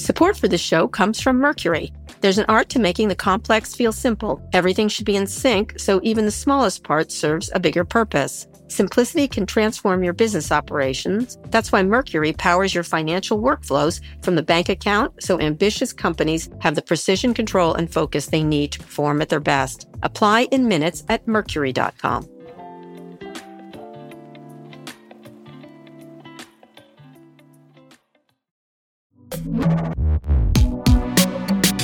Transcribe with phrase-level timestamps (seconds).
[0.00, 1.92] Support for this show comes from Mercury.
[2.22, 4.40] There's an art to making the complex feel simple.
[4.54, 8.46] Everything should be in sync, so even the smallest part serves a bigger purpose.
[8.68, 11.36] Simplicity can transform your business operations.
[11.50, 16.76] That's why Mercury powers your financial workflows from the bank account so ambitious companies have
[16.76, 19.86] the precision control and focus they need to perform at their best.
[20.02, 22.26] Apply in minutes at mercury.com.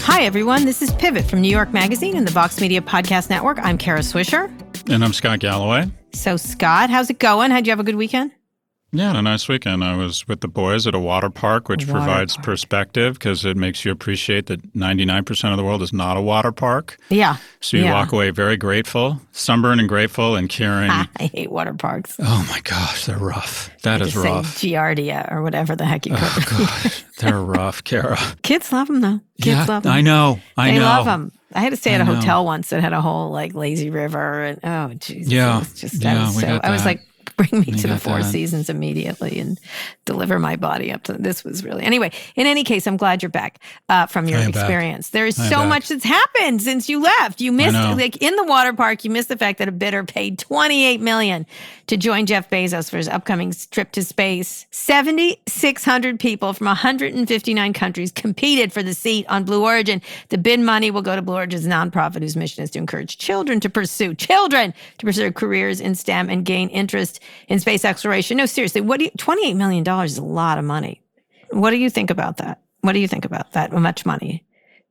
[0.04, 0.64] Hi, everyone.
[0.64, 3.58] This is Pivot from New York Magazine and the Vox Media Podcast Network.
[3.60, 4.50] I'm Kara Swisher.
[4.90, 5.84] And I'm Scott Galloway.
[6.12, 7.50] So, Scott, how's it going?
[7.50, 8.32] How'd you have a good weekend?
[8.98, 9.84] Yeah, a nice weekend.
[9.84, 12.44] I was with the boys at a water park, which water provides park.
[12.44, 16.52] perspective because it makes you appreciate that 99% of the world is not a water
[16.52, 16.98] park.
[17.08, 17.36] Yeah.
[17.60, 17.92] So you yeah.
[17.92, 20.90] walk away very grateful, sunburned and grateful, and caring.
[20.90, 22.16] I hate water parks.
[22.18, 23.70] Oh my gosh, they're rough.
[23.82, 24.58] That is rough.
[24.58, 28.18] Giardia or whatever the heck you call oh, gosh, they're rough, Kara.
[28.42, 29.20] Kids love them though.
[29.40, 29.92] Kids yeah, love them.
[29.92, 30.40] I know.
[30.56, 30.72] I know.
[30.72, 30.84] they know.
[30.84, 31.32] love them.
[31.54, 34.42] I had to stay at a hotel once that had a whole like lazy river
[34.42, 35.32] and oh Jesus.
[35.32, 35.56] Yeah.
[35.56, 37.00] It was just yeah, I was we so I was like
[37.36, 38.24] bring me to the Four that.
[38.24, 39.58] Seasons immediately and
[40.04, 42.10] deliver my body up to this was really anyway.
[42.34, 44.62] In any case, I'm glad you're back uh, from your am back.
[44.62, 45.10] experience.
[45.10, 45.68] There is I so back.
[45.68, 47.40] much that's happened since you left.
[47.40, 49.04] You missed like in the water park.
[49.04, 51.46] You missed the fact that a bidder paid 28 million
[51.86, 54.66] to join Jeff Bezos for his upcoming trip to space.
[54.70, 60.02] 7,600 people from 159 countries competed for the seat on Blue Origin.
[60.30, 63.60] The bid money will go to Blue Origin's nonprofit, whose mission is to encourage children
[63.60, 68.36] to pursue children to pursue careers in STEM and gain interest in space exploration.
[68.36, 71.00] No, seriously, what do you, 28 million dollars is a lot of money.
[71.50, 72.60] What do you think about that?
[72.80, 74.44] What do you think about that much money?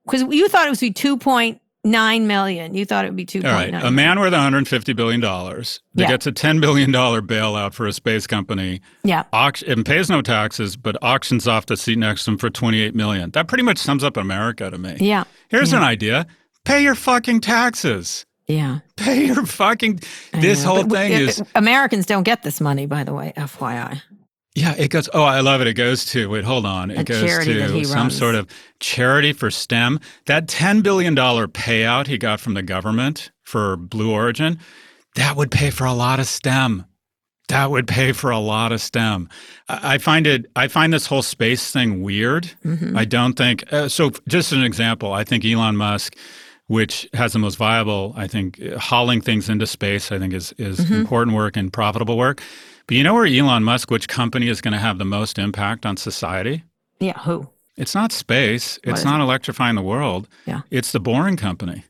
[0.05, 2.73] Because you thought it was be 2.9 million.
[2.73, 3.45] You thought it would be 2.9.
[3.45, 6.07] All right, a man worth 150 billion dollars that Yeah.
[6.09, 9.23] gets a 10 billion dollar bailout for a space company, Yeah.
[9.33, 12.95] auct- and pays no taxes, but auctions off the seat next to him for 28
[12.95, 13.31] million.
[13.31, 14.97] That pretty much sums up America to me.
[14.99, 15.23] Yeah.
[15.49, 15.79] Here's Yeah.
[15.79, 16.27] an idea:
[16.63, 18.25] pay your fucking taxes.
[18.47, 18.79] Yeah.
[18.97, 19.99] Pay your fucking.
[20.33, 21.43] I This know, whole thing it- is.
[21.55, 24.01] Americans don't get this money, by the way, FYI.
[24.57, 25.09] Yeah, it goes.
[25.13, 25.67] Oh, I love it.
[25.67, 26.45] It goes to wait.
[26.45, 26.89] Hold on.
[26.89, 28.17] It A goes to some runs.
[28.17, 28.47] sort of
[28.79, 29.99] charity for STEM.
[30.27, 34.57] That ten billion dollar payout he got from the government for Blue Origin,
[35.15, 36.85] that would pay for a lot of STEM.
[37.49, 39.27] That would pay for a lot of STEM.
[39.67, 40.45] I I find it.
[40.55, 42.49] I find this whole space thing weird.
[42.63, 42.97] Mm-hmm.
[42.97, 43.65] I don't think.
[43.73, 45.11] Uh, so, just an example.
[45.11, 46.15] I think Elon Musk.
[46.67, 50.79] Which has the most viable, I think, hauling things into space, I think is, is
[50.79, 50.93] Mm-hmm.
[50.95, 52.41] important work and profitable work.
[52.87, 55.85] But you know where Elon Musk, which company is going to have the most impact
[55.85, 56.63] on society?
[56.99, 57.47] Yeah, who?
[57.77, 58.79] It's not space.
[58.83, 60.27] What It's not electrifying the world.
[60.47, 60.61] Yeah.
[60.71, 61.83] It's the boring company.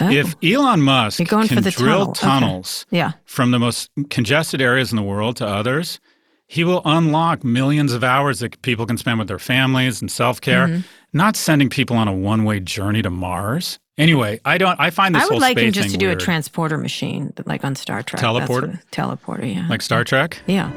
[0.00, 0.10] Oh.
[0.10, 2.12] If Elon Musk can for the drill tunnel.
[2.12, 2.20] Okay.
[2.20, 3.12] tunnels Yeah.
[3.24, 5.98] from the most congested areas in the world to others,
[6.46, 10.66] he will unlock millions of hours that people can spend with their families and self-care,
[10.68, 10.80] Mm-hmm.
[11.12, 13.78] not sending people on a one-way journey to Mars.
[13.96, 16.20] Anyway, I don't I find this I would like him just to do weird.
[16.20, 18.20] a transporter machine, like on Star Trek.
[18.20, 18.82] Teleporter?
[18.90, 19.68] teleporter, yeah.
[19.68, 20.40] like Star Trek.
[20.46, 20.70] yeah.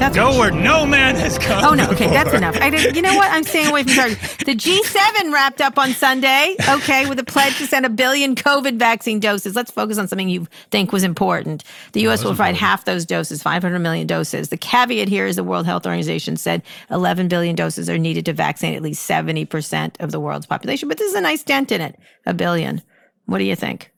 [0.00, 1.62] That's Go where no man has come.
[1.62, 1.86] Oh no!
[1.90, 2.56] Okay, that's enough.
[2.56, 3.30] I did, you know what?
[3.30, 4.38] I'm staying away from Star Trek.
[4.46, 6.56] The G7 wrapped up on Sunday.
[6.70, 9.54] Okay, with a pledge to send a billion COVID vaccine doses.
[9.54, 11.64] Let's focus on something you think was important.
[11.92, 12.24] The U.S.
[12.24, 14.48] will provide half those doses, 500 million doses.
[14.48, 18.32] The caveat here is the World Health Organization said 11 billion doses are needed to
[18.32, 20.88] vaccinate at least 70 percent of the world's population.
[20.88, 22.00] But this is a nice dent in it.
[22.24, 22.80] A billion.
[23.26, 23.92] What do you think?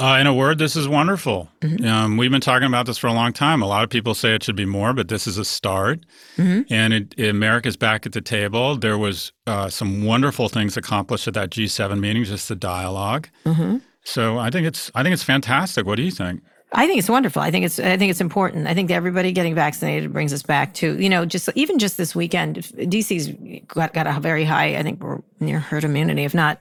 [0.00, 1.48] Uh, in a word, this is wonderful.
[1.60, 1.86] Mm-hmm.
[1.86, 3.60] Um, we've been talking about this for a long time.
[3.60, 6.00] A lot of people say it should be more, but this is a start.
[6.38, 6.72] Mm-hmm.
[6.72, 8.76] And it, America's back at the table.
[8.76, 13.78] There was uh, some wonderful things accomplished at that G7 meeting, just the dialog Mm-hmm.
[14.04, 15.86] So I think it's I think it's fantastic.
[15.86, 16.42] What do you think?
[16.72, 17.42] I think it's wonderful.
[17.42, 18.66] I think it's I think it's important.
[18.66, 22.14] I think everybody getting vaccinated brings us back to you know just even just this
[22.14, 26.60] weekend, DC's got got a very high I think we're near herd immunity, if not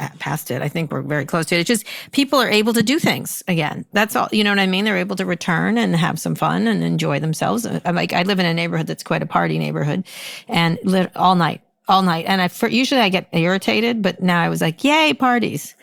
[0.00, 0.60] Uh, past it.
[0.60, 1.60] I think we're very close to it.
[1.60, 3.84] It's just people are able to do things again.
[3.92, 4.28] That's all.
[4.32, 4.84] You know what I mean?
[4.84, 7.64] They're able to return and have some fun and enjoy themselves.
[7.64, 10.04] I'm like, I live in a neighborhood that's quite a party neighborhood,
[10.48, 12.24] and live all night, all night.
[12.26, 15.76] And I for, usually I get irritated, but now I was like, yay, parties.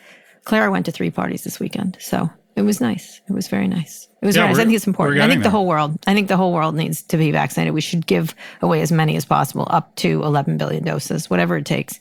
[0.44, 3.22] Clara went to three parties this weekend, so it was nice.
[3.30, 4.10] It was very nice.
[4.22, 4.56] It was yeah, nice.
[4.56, 5.20] I think it's important.
[5.20, 5.50] I think the there.
[5.50, 5.98] whole world.
[6.06, 7.74] I think the whole world needs to be vaccinated.
[7.74, 11.66] We should give away as many as possible, up to 11 billion doses, whatever it
[11.66, 11.98] takes.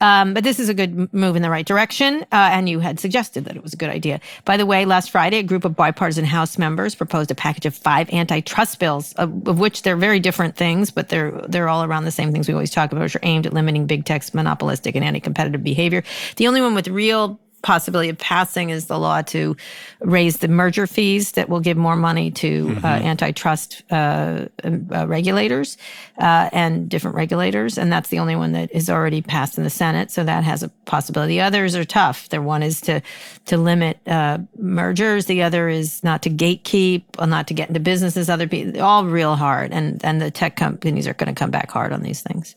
[0.00, 2.22] Um, but this is a good move in the right direction.
[2.32, 4.20] Uh, and you had suggested that it was a good idea.
[4.44, 7.76] By the way, last Friday, a group of bipartisan House members proposed a package of
[7.76, 12.02] five antitrust bills, of, of which they're very different things, but they're they're all around
[12.02, 14.96] the same things we always talk about, which are aimed at limiting big tech's monopolistic
[14.96, 16.02] and anti-competitive behavior.
[16.34, 19.56] The only one with real possibility of passing is the law to
[20.00, 22.84] raise the merger fees that will give more money to uh, mm-hmm.
[22.84, 25.76] uh, antitrust uh, uh, regulators
[26.18, 27.78] uh, and different regulators.
[27.78, 30.10] And that's the only one that is already passed in the Senate.
[30.10, 31.34] So that has a possibility.
[31.34, 32.28] The others are tough.
[32.28, 33.00] The one is to
[33.46, 35.26] to limit uh, mergers.
[35.26, 38.30] The other is not to gatekeep, not to get into businesses.
[38.30, 39.72] Other people, all real hard.
[39.72, 42.56] And and the tech companies are going to come back hard on these things.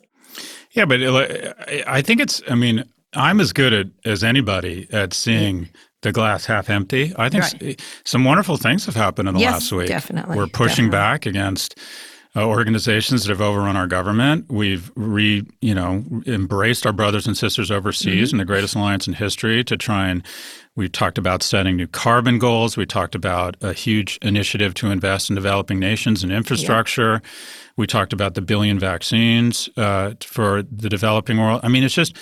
[0.72, 1.02] Yeah, but
[1.88, 2.42] I think it's.
[2.50, 2.84] I mean,
[3.16, 5.70] I'm as good at, as anybody at seeing
[6.02, 7.14] the glass half empty.
[7.18, 7.82] I think right.
[8.04, 9.88] some wonderful things have happened in the yes, last week.
[9.88, 10.38] Definitely.
[10.38, 10.90] We're pushing definitely.
[10.92, 11.80] back against
[12.36, 14.46] uh, organizations that have overrun our government.
[14.50, 18.36] We've re, you know, embraced our brothers and sisters overseas mm-hmm.
[18.36, 20.26] in the greatest alliance in history to try and
[20.76, 22.76] we talked about setting new carbon goals.
[22.76, 27.22] We talked about a huge initiative to invest in developing nations and infrastructure.
[27.24, 27.30] Yeah.
[27.78, 31.62] We talked about the billion vaccines uh, for the developing world.
[31.64, 32.18] I mean, it's just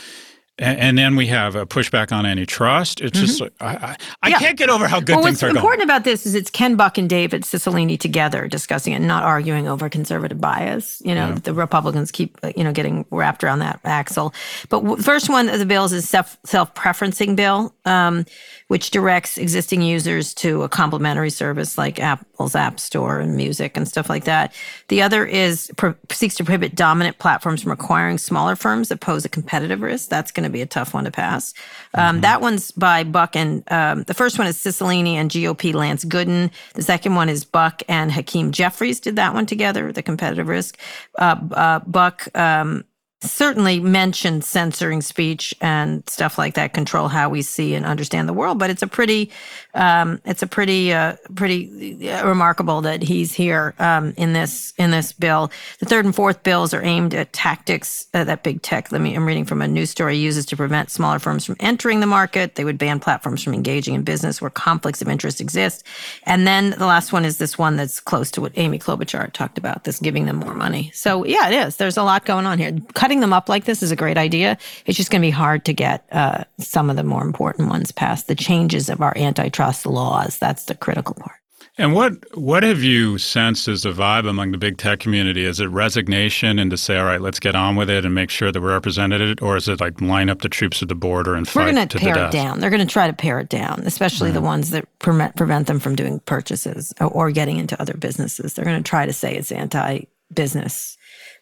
[0.57, 3.01] and, then we have a pushback on antitrust.
[3.01, 3.25] It's mm-hmm.
[3.25, 4.39] just I, I, I yeah.
[4.39, 5.55] can't get over how good well, things are going.
[5.55, 9.23] What's important about this is it's Ken Buck and David Cicilline together discussing it, not
[9.23, 11.01] arguing over conservative bias.
[11.03, 11.39] You know, yeah.
[11.43, 14.33] the Republicans keep you know getting wrapped around that axle.
[14.69, 17.73] But the first one of the bills is self self preferencing bill.
[17.85, 18.25] Um,
[18.71, 23.85] which directs existing users to a complementary service like Apple's App Store and music and
[23.85, 24.53] stuff like that.
[24.87, 29.25] The other is pro- seeks to prohibit dominant platforms from acquiring smaller firms that pose
[29.25, 30.07] a competitive risk.
[30.07, 31.53] That's going to be a tough one to pass.
[31.95, 32.21] Um, mm-hmm.
[32.21, 36.49] That one's by Buck and um, the first one is Cicilline and GOP Lance Gooden.
[36.73, 40.79] The second one is Buck and Hakeem Jeffries did that one together, the competitive risk.
[41.19, 42.85] Uh, uh, Buck um,
[43.23, 48.33] certainly mentioned censoring speech and stuff like that control how we see and understand the
[48.33, 49.29] world but it's a pretty
[49.73, 54.91] um, it's a pretty uh, pretty uh, remarkable that he's here um, in this in
[54.91, 55.51] this bill.
[55.79, 59.15] The third and fourth bills are aimed at tactics uh, that big tech let me
[59.15, 62.55] i'm reading from a news story uses to prevent smaller firms from entering the market.
[62.55, 65.85] They would ban platforms from engaging in business where conflicts of interest exist.
[66.25, 69.57] And then the last one is this one that's close to what amy klobuchar talked
[69.57, 70.91] about this giving them more money.
[70.93, 71.77] So yeah it is.
[71.77, 72.77] There's a lot going on here.
[72.93, 74.57] Cutting them up like this is a great idea.
[74.85, 77.91] It's just going to be hard to get uh, some of the more important ones
[77.91, 78.27] passed.
[78.27, 81.37] The changes of our antitrust laws, that's the critical part.
[81.77, 85.45] And what what have you sensed as the vibe among the big tech community?
[85.45, 88.29] Is it resignation and to say, all right, let's get on with it and make
[88.29, 91.33] sure that we're represented, or is it like line up the troops at the border
[91.33, 91.67] and fight?
[91.67, 92.59] We're going to pare it down.
[92.59, 94.35] They're going to try to pare it down, especially mm-hmm.
[94.35, 98.53] the ones that prevent, prevent them from doing purchases or getting into other businesses.
[98.53, 100.97] They're going to try to say it's anti-business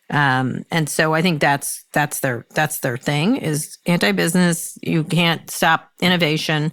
[0.09, 4.77] um, and so I think that's that's their that's their thing is anti-business.
[4.81, 6.71] You can't stop innovation.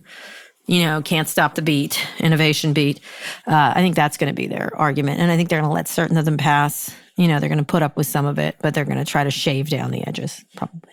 [0.67, 3.01] You know, can't stop the beat, innovation beat.
[3.47, 5.75] Uh, I think that's going to be their argument, and I think they're going to
[5.75, 6.95] let certain of them pass.
[7.17, 9.05] You know, they're going to put up with some of it, but they're going to
[9.05, 10.93] try to shave down the edges, probably.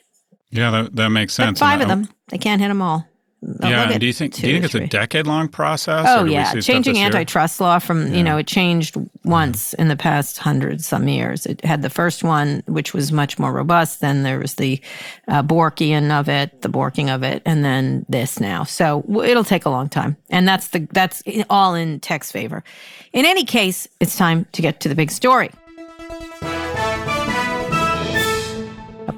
[0.52, 1.60] Yeah, that, that makes sense.
[1.60, 3.08] But five of them, they can't hit them all
[3.62, 6.06] yeah, do you think do you think it's a decade long process?
[6.08, 8.18] Oh yeah, changing antitrust law from yeah.
[8.18, 11.46] you know it changed once in the past hundred some years.
[11.46, 14.02] It had the first one, which was much more robust.
[14.02, 14.82] Then there was the
[15.28, 18.64] uh, Borkian of it, the Borking of it, and then this now.
[18.64, 22.64] So it'll take a long time, and that's the that's all in tech's favor.
[23.12, 25.52] In any case, it's time to get to the big story.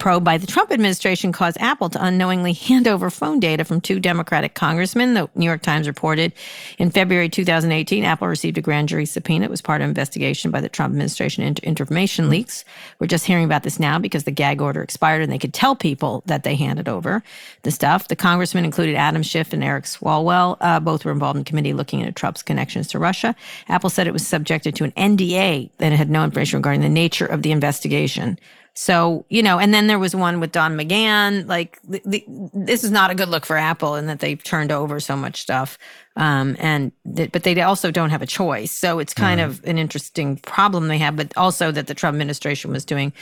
[0.05, 3.99] Probe by the Trump administration caused Apple to unknowingly hand over phone data from two
[3.99, 5.15] Democratic congressmen.
[5.15, 6.31] The New York Times reported
[6.77, 9.45] in February 2018, Apple received a grand jury subpoena.
[9.45, 12.63] It was part of an investigation by the Trump administration into information leaks.
[12.99, 15.75] We're just hearing about this now because the gag order expired and they could tell
[15.75, 17.23] people that they handed over
[17.63, 18.07] the stuff.
[18.07, 20.57] The congressmen included Adam Schiff and Eric Swalwell.
[20.61, 23.35] Uh, both were involved in committee looking into Trump's connections to Russia.
[23.69, 27.25] Apple said it was subjected to an NDA that had no information regarding the nature
[27.25, 28.37] of the investigation
[28.77, 31.47] So, you know, and then there was one with Don McGahn.
[31.47, 34.69] Like, the, the, this is not a good look for Apple in that they've turned
[34.69, 35.77] over so much stuff.
[36.17, 38.71] Um, and th- but they also don't have a choice.
[38.71, 39.45] So it's kind mm.
[39.45, 43.13] of an interesting problem they have, but also that the Trump administration was doing,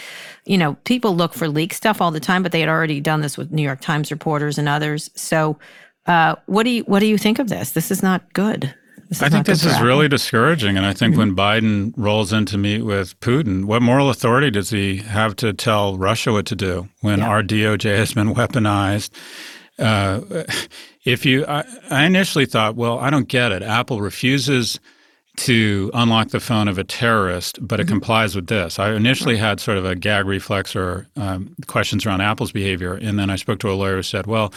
[0.45, 3.21] you know, people look for leak stuff all the time, but they had already done
[3.21, 5.11] this with New York Times reporters and others.
[5.13, 5.59] So,
[6.07, 7.71] uh, what do you what do you think of this?
[7.71, 8.73] This is not good.
[9.21, 10.77] I think this is really discouraging.
[10.77, 11.35] And I think mm-hmm.
[11.35, 15.53] when Biden rolls in to meet with Putin, what moral authority does he have to
[15.53, 17.27] tell Russia what to do when yeah.
[17.27, 19.11] our DOJ has been weaponized?
[19.77, 20.43] Uh,
[21.05, 23.61] if you, I, I initially thought, well, I don't get it.
[23.61, 24.79] Apple refuses
[25.35, 27.93] to unlock the phone of a terrorist, but it mm-hmm.
[27.93, 28.77] complies with this.
[28.77, 32.93] I initially had sort of a gag reflex or um, questions around Apple's behavior.
[32.93, 34.53] And then I spoke to a lawyer who said, well,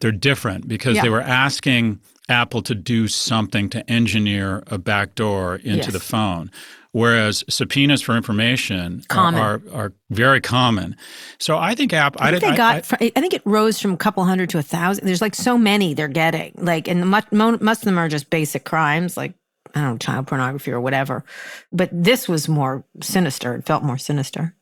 [0.00, 1.02] they're different because yeah.
[1.02, 5.92] they were asking Apple to do something to engineer a backdoor into yes.
[5.92, 6.50] the phone.
[6.92, 10.96] Whereas subpoenas for information are, are, are, very common.
[11.38, 12.22] So I think Apple.
[12.22, 12.92] I, think I, they got.
[12.94, 15.06] I, I, think it rose from a couple hundred to a thousand.
[15.06, 16.54] There's like so many they're getting.
[16.56, 19.34] Like, and much, most of them are just basic crimes, like
[19.74, 21.22] I don't know, child pornography or whatever.
[21.70, 23.54] But this was more sinister.
[23.54, 24.54] It felt more sinister.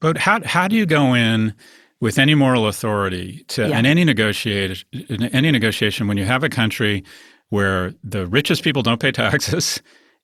[0.00, 1.54] But how how do you go in?
[2.00, 3.78] With any moral authority to yeah.
[3.78, 7.04] in any negotiate in any negotiation when you have a country
[7.48, 9.80] where the richest people don't pay taxes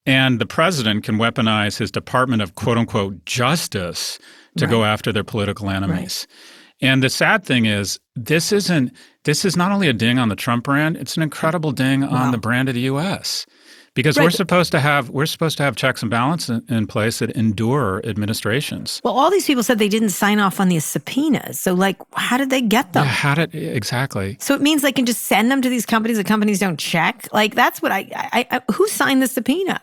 [0.06, 4.18] and the president can weaponize his department of quote unquote justice
[4.56, 4.70] to right.
[4.70, 6.26] go after their political enemies.
[6.28, 6.88] Right.
[6.90, 8.92] And the sad thing is this isn't
[9.24, 12.08] this is not only a ding on the Trump brand, it's an incredible ding wow.
[12.08, 13.46] on the brand of the US
[13.94, 14.24] because right.
[14.24, 17.30] we're supposed to have we're supposed to have checks and balances in, in, place that
[17.30, 19.00] endure administrations.
[19.04, 21.60] Well, all these people said they didn't sign off on these subpoenas.
[21.60, 23.04] So, like, how did they get them?
[23.04, 24.36] Yeah, how did exactly?
[24.40, 26.16] So it means they can just send them to these companies.
[26.16, 27.28] The companies don't check.
[27.32, 29.80] Like, that's what I, I, I who signed the subpoena?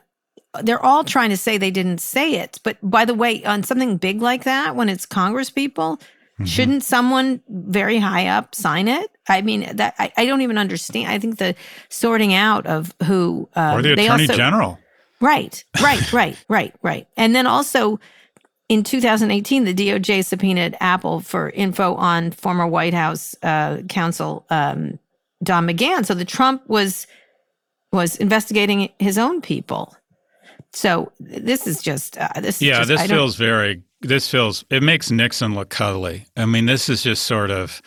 [0.63, 2.59] They're all trying to say they didn't say it.
[2.63, 5.99] But by the way, on something big like that, when it's Congress people,
[6.39, 6.45] Mm-hmm.
[6.45, 9.11] Shouldn't someone very high up sign it?
[9.29, 11.09] I mean, that I, I don't even understand.
[11.09, 11.55] I think the
[11.89, 14.79] sorting out of who um, or the attorney also, general,
[15.21, 17.99] right, right, right, right, right, and then also
[18.69, 24.99] in 2018, the DOJ subpoenaed Apple for info on former White House uh, counsel um,
[25.43, 26.05] Don McGahn.
[26.05, 27.07] So the Trump was
[27.91, 29.95] was investigating his own people.
[30.71, 32.61] So this is just uh, this.
[32.61, 36.25] Yeah, just, this feels very this feels it makes Nixon look cuddly.
[36.37, 37.81] I mean, this is just sort of,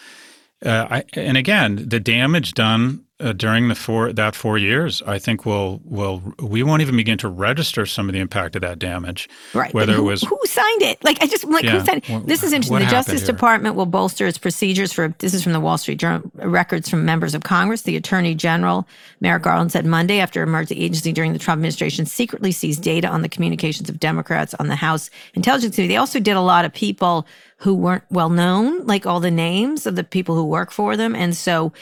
[0.65, 5.19] uh, I, and again, the damage done uh, during the four that four years, I
[5.19, 8.79] think will will we won't even begin to register some of the impact of that
[8.79, 9.29] damage.
[9.55, 9.73] Right.
[9.73, 12.27] Whether who, it was who signed it, like I just like yeah, who signed it?
[12.27, 12.81] This is interesting.
[12.81, 13.33] The Justice here?
[13.33, 17.05] Department will bolster its procedures for this is from the Wall Street Journal records from
[17.05, 17.83] members of Congress.
[17.83, 18.89] The Attorney General
[19.21, 23.09] Merrick Garland said Monday after emerged the agency during the Trump administration secretly seized data
[23.09, 25.93] on the communications of Democrats on the House Intelligence Committee.
[25.93, 27.27] They also did a lot of people
[27.59, 31.15] who weren't well known, like all the names of the people who work for them,
[31.15, 31.73] and so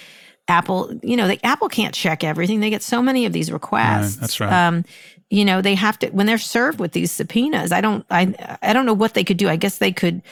[0.51, 2.61] Apple, you know, the, Apple can't check everything.
[2.61, 4.17] They get so many of these requests.
[4.17, 4.53] Right, that's right.
[4.53, 4.85] Um,
[5.31, 7.71] you know, they have to when they're served with these subpoenas.
[7.71, 9.49] I don't, I, I don't know what they could do.
[9.49, 10.23] I guess they could,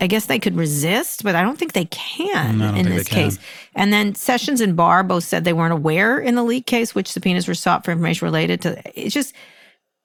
[0.00, 3.38] I guess they could resist, but I don't think they can in this case.
[3.74, 7.08] And then Sessions and Barr both said they weren't aware in the leak case which
[7.12, 8.80] subpoenas were sought for information related to.
[8.98, 9.34] It's just,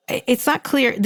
[0.09, 0.97] it's not clear.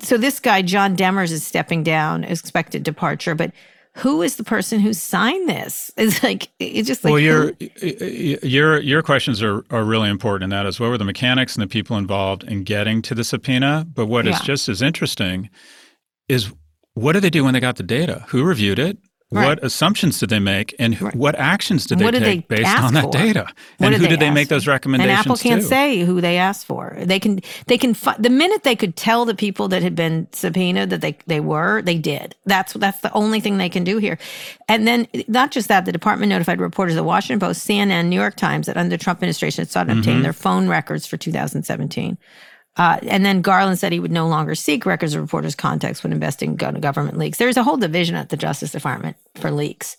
[0.00, 3.52] So this guy John Demers is stepping down, expected departure, but
[3.96, 5.90] who is the person who signed this?
[6.06, 10.52] It's like it's just like well, your your your questions are are really important, and
[10.52, 13.86] that is what were the mechanics and the people involved in getting to the subpoena.
[13.92, 14.32] But what yeah.
[14.32, 15.48] is just as interesting
[16.28, 16.52] is
[16.94, 18.24] what did they do when they got the data?
[18.28, 18.98] Who reviewed it?
[19.32, 19.48] Right.
[19.48, 21.12] What assumptions did they make, and right.
[21.16, 23.10] what actions did they what take they based on that for?
[23.10, 23.48] data?
[23.80, 25.18] And who did they make those recommendations?
[25.18, 25.66] And Apple can't to?
[25.66, 26.96] say who they asked for.
[26.96, 30.90] They can they can the minute they could tell the people that had been subpoenaed
[30.90, 32.36] that they they were they did.
[32.44, 34.16] That's that's the only thing they can do here.
[34.68, 38.20] And then not just that, the department notified reporters of the Washington Post, CNN, New
[38.20, 40.22] York Times that under Trump administration had sought to obtain mm-hmm.
[40.22, 42.16] their phone records for 2017.
[42.76, 46.12] Uh, and then Garland said he would no longer seek records of reporters' contacts when
[46.12, 47.38] investigating government leaks.
[47.38, 49.96] There's a whole division at the Justice Department for leaks.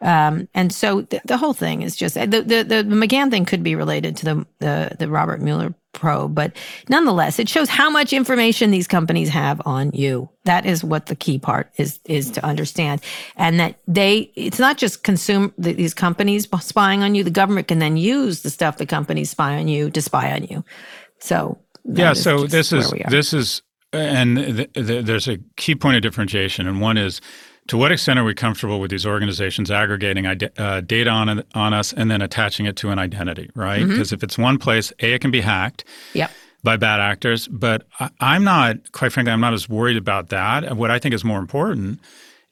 [0.00, 3.64] Um, and so the, the, whole thing is just the, the, the McGahn thing could
[3.64, 6.52] be related to the, the, the Robert Mueller probe, but
[6.88, 10.28] nonetheless, it shows how much information these companies have on you.
[10.44, 13.02] That is what the key part is is to understand,
[13.36, 17.24] and that they it's not just consume these companies spying on you.
[17.24, 20.44] The government can then use the stuff the companies spy on you to spy on
[20.44, 20.64] you.
[21.20, 26.02] So yeah, so this is this is and th- th- there's a key point of
[26.02, 27.20] differentiation, and one is
[27.68, 31.92] to what extent are we comfortable with these organizations aggregating uh, data on on us
[31.92, 33.86] and then attaching it to an identity, right?
[33.86, 34.14] Because mm-hmm.
[34.14, 35.84] if it's one place, a it can be hacked.
[36.14, 36.30] Yep.
[36.64, 37.46] by bad actors.
[37.46, 40.76] But I, I'm not, quite frankly, I'm not as worried about that.
[40.76, 42.00] What I think is more important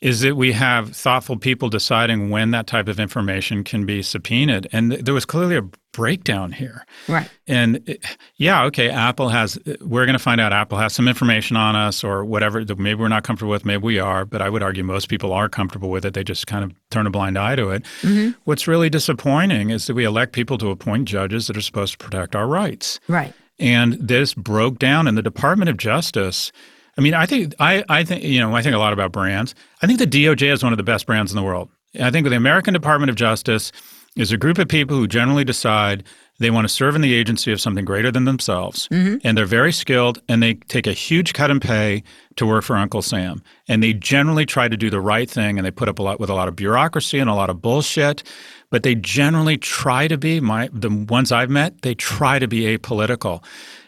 [0.06, 4.68] is that we have thoughtful people deciding when that type of information can be subpoenaed.
[4.70, 6.86] And there was clearly a breakdown here.
[7.08, 7.28] Right.
[7.48, 7.98] And
[8.36, 12.04] yeah, okay, Apple has, we're going to find out Apple has some information on us
[12.04, 14.84] or whatever that maybe we're not comfortable with, maybe we are, but I would argue
[14.84, 16.14] most people are comfortable with it.
[16.14, 17.82] They just kind of turn a blind eye to it.
[18.02, 18.38] Mm-hmm.
[18.44, 22.04] What's really disappointing is that we elect people to appoint judges that are supposed to
[22.04, 23.00] protect our rights.
[23.08, 23.34] Right.
[23.58, 26.52] And this broke down, and the Department of Justice
[26.98, 29.54] I mean, I think I, I think you know I think a lot about brands.
[29.82, 31.68] I think the DOJ is one of the best brands in the world.
[32.00, 33.72] I think the American Department of Justice
[34.16, 36.02] is a group of people who generally decide
[36.38, 39.16] they want to serve in the agency of something greater than themselves, mm-hmm.
[39.24, 42.02] and they're very skilled, and they take a huge cut in pay
[42.36, 45.66] to work for Uncle Sam, and they generally try to do the right thing, and
[45.66, 48.22] they put up a lot with a lot of bureaucracy and a lot of bullshit,
[48.70, 52.76] but they generally try to be my the ones I've met, they try to be
[52.76, 53.42] apolitical.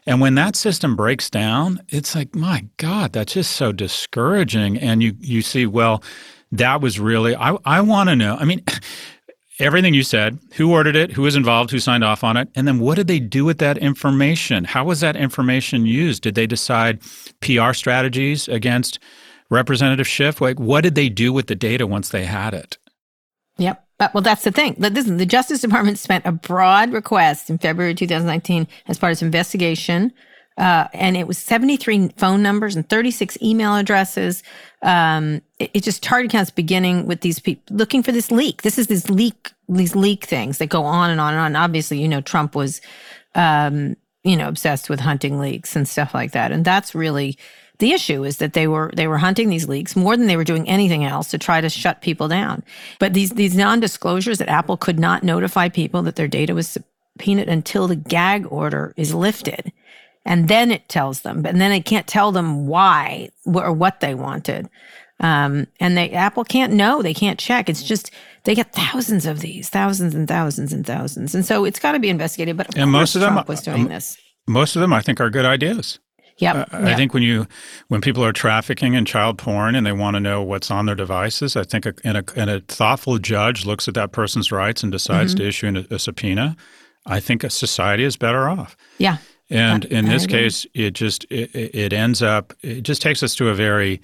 [0.09, 4.79] And when that system breaks down, it's like, my God, that's just so discouraging.
[4.79, 6.03] And you you see, well,
[6.51, 8.35] that was really I I want to know.
[8.41, 8.65] I mean,
[9.59, 12.67] everything you said, who ordered it, who was involved, who signed off on it, and
[12.67, 14.65] then what did they do with that information?
[14.65, 16.23] How was that information used?
[16.23, 17.03] Did they decide
[17.43, 18.99] PR strategies against
[19.51, 20.41] Representative Schiff?
[20.41, 22.79] Like, what did they do with the data once they had it?
[23.59, 23.85] Yep.
[23.99, 24.77] But, well, that's the thing.
[24.79, 29.23] Listen, the Justice Department spent a broad request in February 2019 as part of its
[29.23, 30.13] investigation.
[30.57, 34.43] Uh, and it was 73 phone numbers and 36 email addresses.
[34.83, 38.63] Um, it, it, just target counts beginning with these people looking for this leak.
[38.63, 41.57] This is this leak, these leak things that go on and on and on.
[41.57, 42.81] Obviously, you know, Trump was,
[43.37, 46.51] um, you know, obsessed with hunting leaks and stuff like that.
[46.51, 47.39] And that's really
[47.79, 50.45] the issue is that they were they were hunting these leaks more than they were
[50.45, 52.65] doing anything else to try to shut people down.
[52.99, 57.49] But these these non-disclosures that Apple could not notify people that their data was subpoenaed
[57.49, 59.73] until the gag order is lifted.
[60.25, 64.15] And then it tells them, and then it can't tell them why or what they
[64.15, 64.69] wanted.
[65.21, 67.69] Um, and they Apple can't know, they can't check.
[67.69, 68.11] It's just
[68.45, 71.99] they get thousands of these, thousands and thousands and thousands, and so it's got to
[71.99, 72.57] be investigated.
[72.57, 74.17] But and most of them was doing um, this.
[74.47, 75.99] Most of them, I think, are good ideas.
[76.39, 77.47] Yeah, uh, I think when you
[77.89, 80.95] when people are trafficking in child porn and they want to know what's on their
[80.95, 84.83] devices, I think a, and, a, and a thoughtful judge looks at that person's rights
[84.83, 85.43] and decides mm-hmm.
[85.43, 86.57] to issue a, a, subpoena.
[87.07, 88.77] I think a society is better off.
[88.99, 89.19] Yeah,
[89.51, 93.49] and in this case, it just it, it ends up it just takes us to
[93.49, 94.01] a very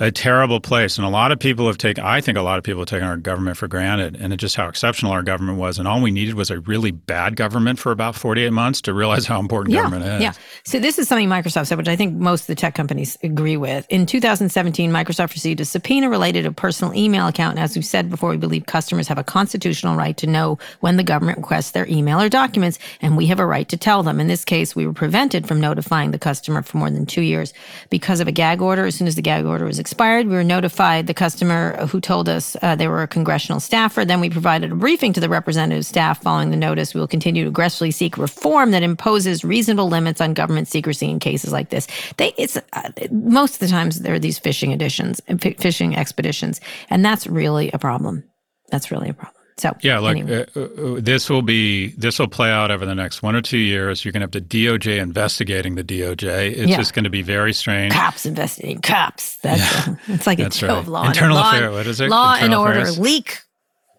[0.00, 0.96] a terrible place.
[0.96, 3.06] And a lot of people have taken, I think a lot of people have taken
[3.06, 5.78] our government for granted and just how exceptional our government was.
[5.78, 9.26] And all we needed was a really bad government for about 48 months to realize
[9.26, 10.22] how important yeah, government is.
[10.22, 10.32] Yeah.
[10.64, 13.58] So this is something Microsoft said, which I think most of the tech companies agree
[13.58, 13.86] with.
[13.90, 17.58] In 2017, Microsoft received a subpoena related to a personal email account.
[17.58, 20.96] And as we said before, we believe customers have a constitutional right to know when
[20.96, 24.20] the government requests their email or documents, and we have a right to tell them.
[24.20, 27.52] In this case, we were prevented from notifying the customer for more than two years
[27.90, 28.86] because of a gag order.
[28.86, 32.28] As soon as the gag order was expired, we were notified the customer who told
[32.28, 34.04] us uh, they were a congressional staffer.
[34.04, 36.94] Then we provided a briefing to the representative staff following the notice.
[36.94, 41.18] We will continue to aggressively seek reform that imposes reasonable limits on government secrecy in
[41.18, 41.88] cases like this.
[42.16, 45.20] They, it's uh, most of the times there are these fishing editions,
[45.58, 48.22] fishing expeditions, and that's really a problem.
[48.70, 49.41] That's really a problem.
[49.58, 50.46] So yeah, like anyway.
[50.56, 53.58] uh, uh, this will be this will play out over the next one or two
[53.58, 54.04] years.
[54.04, 56.52] You're going to have the DOJ investigating the DOJ.
[56.52, 56.76] It's yeah.
[56.76, 57.92] just going to be very strange.
[57.92, 59.36] Cops investigating cops.
[59.38, 59.94] That's yeah.
[60.08, 60.78] a, it's like a show right.
[60.78, 61.06] of law.
[61.06, 61.70] Internal and, affair.
[61.70, 62.08] What is it?
[62.08, 63.40] Law Internal and order leak.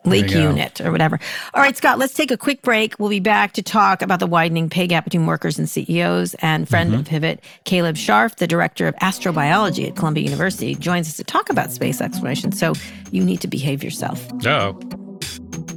[0.06, 1.18] Leak unit or whatever.
[1.54, 3.00] All right, Scott, let's take a quick break.
[3.00, 6.34] We'll be back to talk about the widening pay gap between workers and CEOs.
[6.36, 7.00] And friend mm-hmm.
[7.00, 11.50] of Pivot, Caleb Scharf, the director of astrobiology at Columbia University, joins us to talk
[11.50, 12.52] about space exploration.
[12.52, 12.74] So
[13.12, 14.30] you need to behave yourself.
[14.46, 14.78] Oh.
[15.24, 15.73] あ。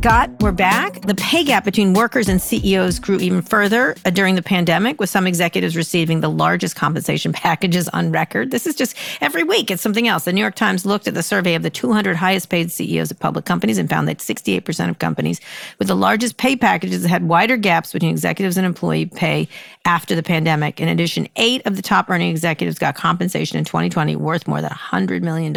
[0.00, 1.02] Scott, we're back.
[1.02, 5.10] The pay gap between workers and CEOs grew even further uh, during the pandemic, with
[5.10, 8.50] some executives receiving the largest compensation packages on record.
[8.50, 10.24] This is just every week, it's something else.
[10.24, 13.18] The New York Times looked at the survey of the 200 highest paid CEOs of
[13.18, 15.38] public companies and found that 68% of companies
[15.78, 19.48] with the largest pay packages had wider gaps between executives and employee pay
[19.84, 20.80] after the pandemic.
[20.80, 24.70] In addition, eight of the top earning executives got compensation in 2020 worth more than
[24.70, 25.54] $100 million.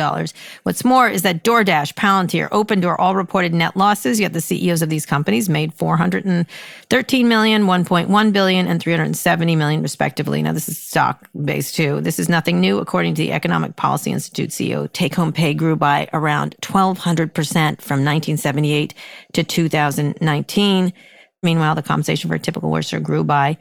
[0.63, 4.89] What's more is that DoorDash, Palantir, Opendoor all reported net losses, yet the CEOs of
[4.89, 10.41] these companies made 413 million, 1.1 billion, and 370 million respectively.
[10.41, 12.01] Now this is stock based too.
[12.01, 12.79] This is nothing new.
[12.79, 17.33] According to the Economic Policy Institute CEO, take home pay grew by around 1200%
[17.81, 18.93] from 1978
[19.33, 20.93] to 2019.
[21.41, 23.57] Meanwhile, the compensation for a typical worker grew by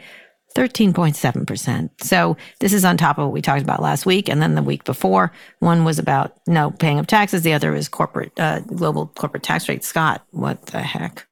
[0.54, 1.90] 13.7%.
[2.00, 4.28] So this is on top of what we talked about last week.
[4.28, 7.42] And then the week before, one was about no paying of taxes.
[7.42, 9.84] The other is corporate, uh, global corporate tax rate.
[9.84, 11.26] Scott, what the heck?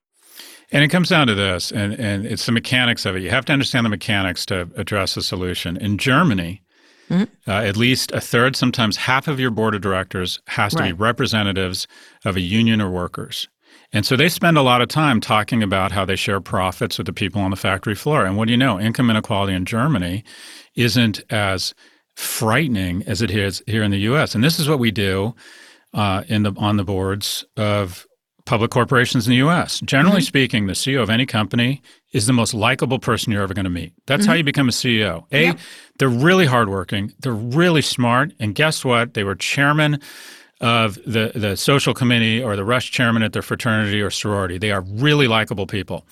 [0.73, 3.23] And it comes down to this, and, and it's the mechanics of it.
[3.23, 5.77] You have to understand the mechanics to address the solution.
[5.77, 6.63] In Germany,
[7.09, 7.51] mm-hmm.
[7.51, 10.89] uh, at least a third, sometimes half of your board of directors has to right.
[10.89, 11.89] be representatives
[12.25, 13.49] of a union or workers.
[13.93, 17.07] And so they spend a lot of time talking about how they share profits with
[17.07, 18.25] the people on the factory floor.
[18.25, 18.79] And what do you know?
[18.79, 20.25] Income inequality in Germany
[20.77, 21.75] isn't as
[22.15, 24.35] frightening as it is here in the U.S.
[24.35, 25.35] And this is what we do
[25.95, 28.07] uh, in the on the boards of
[28.45, 29.81] public corporations in the U.S.
[29.81, 30.25] Generally mm-hmm.
[30.25, 33.71] speaking, the CEO of any company is the most likable person you're ever going to
[33.71, 33.93] meet.
[34.07, 34.31] That's mm-hmm.
[34.31, 35.25] how you become a CEO.
[35.33, 35.59] A, yep.
[35.99, 39.15] they're really hardworking, they're really smart, and guess what?
[39.15, 40.01] They were chairman
[40.61, 44.59] of the the social committee or the rush chairman at their fraternity or sorority.
[44.59, 46.07] They are really likable people.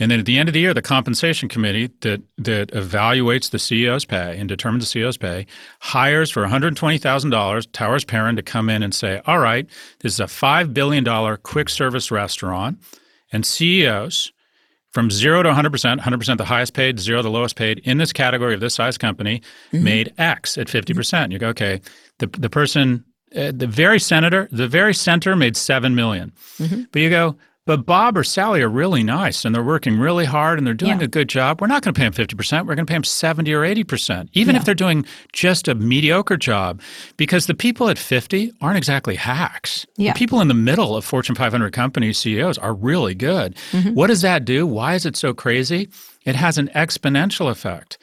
[0.00, 3.58] And then at the end of the year, the compensation committee that that evaluates the
[3.58, 5.46] CEO's pay and determines the CEO's pay
[5.80, 9.66] hires for $120,000 Towers Perrin to come in and say, "All right,
[10.00, 12.78] this is a $5 billion quick service restaurant
[13.32, 14.32] and CEOs
[14.90, 18.54] from 0 to 100%, 100% the highest paid, 0 the lowest paid in this category
[18.54, 19.84] of this size company mm-hmm.
[19.84, 21.80] made X at 50%." percent You go, "Okay,
[22.18, 26.32] the the person uh, the very senator, the very center made 7 million.
[26.58, 26.82] Mm-hmm.
[26.92, 30.58] But you go, but Bob or Sally are really nice and they're working really hard
[30.58, 31.06] and they're doing yeah.
[31.06, 31.62] a good job.
[31.62, 32.66] We're not going to pay them 50%.
[32.66, 34.58] We're going to pay them 70 or 80%, even yeah.
[34.58, 36.82] if they're doing just a mediocre job,
[37.16, 39.86] because the people at 50 aren't exactly hacks.
[39.96, 40.12] Yeah.
[40.12, 43.56] The people in the middle of Fortune 500 companies, CEOs, are really good.
[43.72, 43.94] Mm-hmm.
[43.94, 44.66] What does that do?
[44.66, 45.88] Why is it so crazy?
[46.26, 47.96] It has an exponential effect.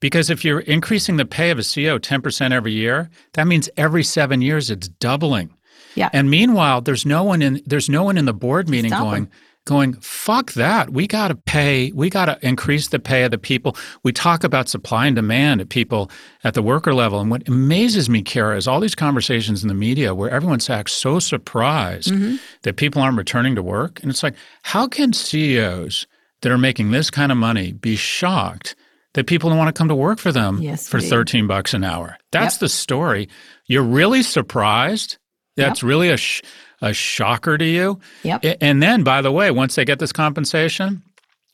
[0.00, 4.02] Because if you're increasing the pay of a CEO 10% every year, that means every
[4.02, 5.54] seven years it's doubling.
[5.94, 6.10] Yeah.
[6.12, 9.24] And meanwhile, there's no one in there's no one in the board meeting Stop going,
[9.24, 9.32] them.
[9.64, 10.90] going, fuck that.
[10.90, 13.76] We gotta pay, we gotta increase the pay of the people.
[14.02, 16.10] We talk about supply and demand at people
[16.42, 17.20] at the worker level.
[17.20, 20.92] And what amazes me, Kara, is all these conversations in the media where everyone acts
[20.92, 22.36] so surprised mm-hmm.
[22.62, 24.00] that people aren't returning to work.
[24.02, 26.06] And it's like, how can CEOs
[26.42, 28.74] that are making this kind of money be shocked
[29.14, 31.84] that people don't want to come to work for them yes, for 13 bucks an
[31.84, 32.18] hour?
[32.32, 32.60] That's yep.
[32.60, 33.28] the story.
[33.66, 35.18] You're really surprised
[35.56, 35.88] that's yep.
[35.88, 36.42] really a, sh-
[36.82, 38.00] a shocker to you.
[38.22, 38.58] Yep.
[38.60, 41.02] And then, by the way, once they get this compensation,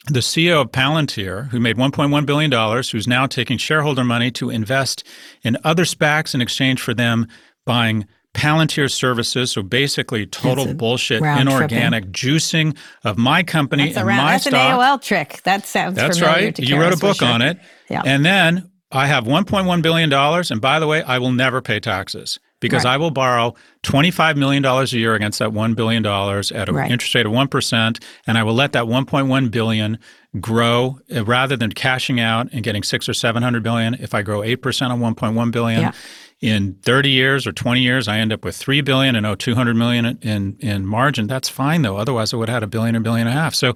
[0.06, 5.04] the CEO of Palantir, who made $1.1 billion, who's now taking shareholder money to invest
[5.42, 7.28] in other SPACs in exchange for them
[7.66, 9.50] buying Palantir services.
[9.50, 12.12] So basically, total bullshit, inorganic tripping.
[12.12, 14.52] juicing of my company that's and round, my that's stock.
[14.52, 15.42] That's an AOL trick.
[15.42, 16.56] That sounds That's right.
[16.58, 17.28] you wrote a book sure.
[17.28, 17.58] on it.
[17.88, 18.02] Yeah.
[18.04, 20.12] And then I have $1.1 billion.
[20.12, 22.94] And by the way, I will never pay taxes because right.
[22.94, 26.90] I will borrow $25 million a year against that $1 billion at an right.
[26.90, 29.98] interest rate of 1%, and I will let that 1.1 billion
[30.38, 33.94] grow uh, rather than cashing out and getting six or 700 billion.
[33.94, 35.92] If I grow 8% on 1.1 billion, yeah.
[36.40, 39.74] In 30 years or 20 years, I end up with 3 billion and owe 200
[39.74, 41.26] million in, in margin.
[41.26, 41.96] That's fine though.
[41.96, 43.54] Otherwise I would have had a billion or billion and a half.
[43.54, 43.74] So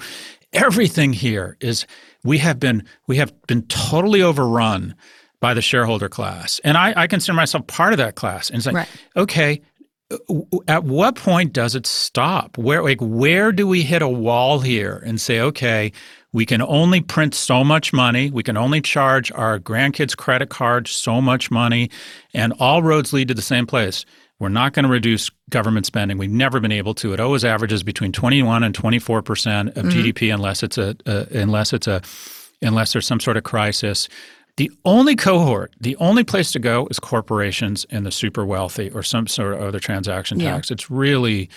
[0.53, 1.87] everything here is
[2.23, 4.95] we have been we have been totally overrun
[5.41, 6.59] by the shareholder class.
[6.65, 8.49] And I, I consider myself part of that class.
[8.49, 8.89] And it's like, right.
[9.15, 9.61] okay,
[10.69, 12.57] at what point does it stop?
[12.57, 15.93] Where like where do we hit a wall here and say, okay,
[16.35, 20.91] we can only print so much money, we can only charge our grandkids' credit cards
[20.91, 21.91] so much money,
[22.35, 24.05] and all roads lead to the same place.
[24.41, 26.19] We're not going to reduce government spending.
[26.19, 27.13] We've never been able to.
[27.13, 29.91] It always averages between 21 and 24 percent of mm-hmm.
[29.91, 32.03] GDP, unless it's a uh, unless it's a
[32.61, 34.09] unless there's some sort of crisis.
[34.57, 39.05] The only cohort, the only place to go is corporations and the super wealthy or
[39.05, 40.71] some sort of other transaction tax.
[40.71, 40.75] Yeah.
[40.75, 41.49] It's really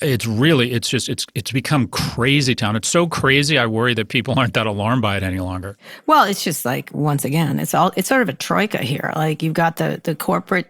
[0.00, 2.76] it's really it's just it's it's become crazy town.
[2.76, 5.76] It's so crazy I worry that people aren't that alarmed by it any longer.
[6.06, 9.12] Well, it's just like once again, it's all it's sort of a troika here.
[9.16, 10.66] Like you've got the the corporate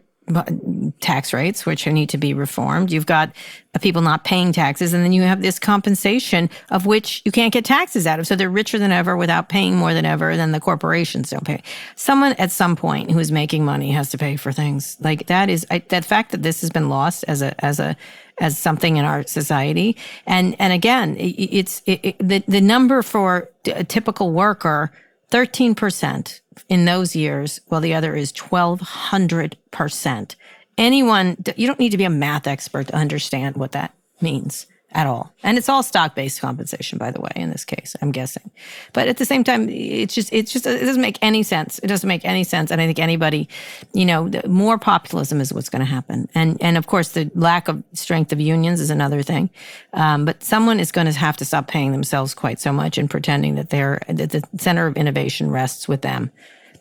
[1.00, 2.90] tax rates, which need to be reformed.
[2.90, 3.32] You've got
[3.74, 7.52] uh, people not paying taxes, and then you have this compensation of which you can't
[7.52, 8.26] get taxes out of.
[8.26, 10.36] So they're richer than ever without paying more than ever.
[10.36, 11.62] Then the corporations don't pay.
[11.96, 15.48] Someone at some point who is making money has to pay for things like that.
[15.48, 17.96] Is I, that fact that this has been lost as a as a
[18.40, 19.96] as something in our society.
[20.26, 24.90] And and again, it, it's it, it, the the number for a typical worker,
[25.30, 30.34] thirteen percent in those years, while the other is 1200%.
[30.76, 35.06] Anyone, you don't need to be a math expert to understand what that means at
[35.06, 35.32] all.
[35.42, 38.50] And it's all stock based compensation, by the way, in this case, I'm guessing.
[38.92, 41.78] But at the same time, it's just, it's just, it doesn't make any sense.
[41.78, 42.70] It doesn't make any sense.
[42.70, 43.48] And I think anybody,
[43.92, 46.28] you know, more populism is what's going to happen.
[46.34, 49.50] And, and of course, the lack of strength of unions is another thing.
[49.92, 53.08] Um, but someone is going to have to stop paying themselves quite so much and
[53.08, 56.32] pretending that they're, that the center of innovation rests with them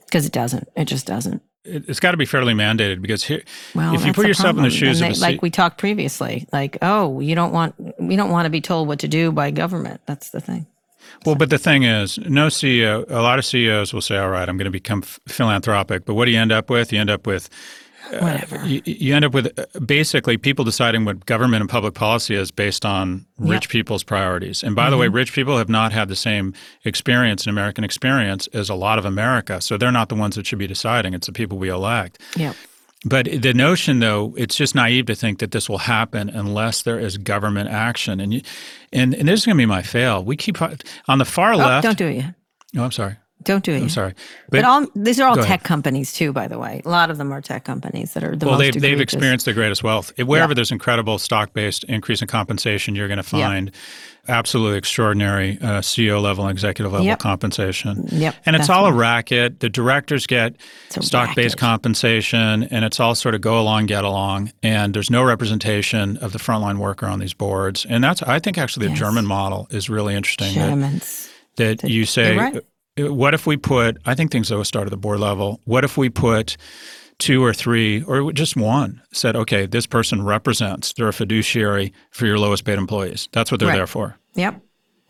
[0.06, 0.68] because it doesn't.
[0.76, 1.44] It just doesn't.
[1.66, 3.44] It's got to be fairly mandated because here,
[3.76, 6.48] well, if you put yourself in the shoes they, of a like we talked previously,
[6.52, 9.52] like oh, you don't want we don't want to be told what to do by
[9.52, 10.02] government.
[10.06, 10.68] That's the thing.
[11.26, 13.10] Well, but the thing is, no CEO.
[13.10, 16.26] A lot of CEOs will say, "All right, I'm going to become philanthropic," but what
[16.26, 16.94] do you end up with?
[16.94, 17.50] You end up with
[18.20, 18.58] whatever.
[18.58, 22.36] Uh, you, you, end up with uh, basically people deciding what government and public policy
[22.36, 23.70] is based on rich yep.
[23.70, 24.64] people's priorities.
[24.64, 24.92] And by mm-hmm.
[24.92, 25.16] the way, mm-hmm.
[25.16, 26.54] rich people have not had the same
[26.86, 29.62] experience in American experience as a lot of America.
[29.62, 31.14] So they're not the ones that should be deciding.
[31.14, 32.20] It's the people we elect.
[32.36, 32.54] Yeah.
[33.06, 37.00] But the notion, though, it's just naive to think that this will happen unless there
[37.00, 38.20] is government action.
[38.20, 38.42] And you,
[38.92, 40.24] and, and this is going to be my fail.
[40.24, 41.84] We keep on the far oh, left.
[41.84, 42.36] Don't do it yet.
[42.74, 43.16] No, I'm sorry.
[43.44, 43.82] Don't do it.
[43.82, 44.14] I'm sorry,
[44.50, 45.64] but, but all these are all tech ahead.
[45.64, 46.34] companies too.
[46.34, 48.58] By the way, a lot of them are tech companies that are the well.
[48.58, 50.12] They've, they've experienced the greatest wealth.
[50.20, 53.72] Wherever there's incredible stock-based increase in compensation, you're going to find
[54.28, 57.20] absolutely extraordinary uh, CEO level and executive level yep.
[57.20, 58.06] compensation.
[58.12, 59.62] Yep, and it's all a racket.
[59.62, 60.56] The directors get
[60.90, 64.52] stock-based compensation, and it's all sort of go along, get along.
[64.62, 67.86] And there's no representation of the frontline worker on these boards.
[67.90, 69.00] And that's I think actually the yes.
[69.00, 70.56] German model is really interesting.
[70.56, 72.62] That, that you say
[73.08, 75.60] what if we put, I think things always start at the board level.
[75.66, 76.58] What if we put
[77.20, 82.26] two or three or just one said, okay, this person represents, they're a fiduciary for
[82.26, 83.30] your lowest paid employees.
[83.32, 83.76] That's what they're right.
[83.76, 84.18] there for.
[84.36, 84.62] Yep.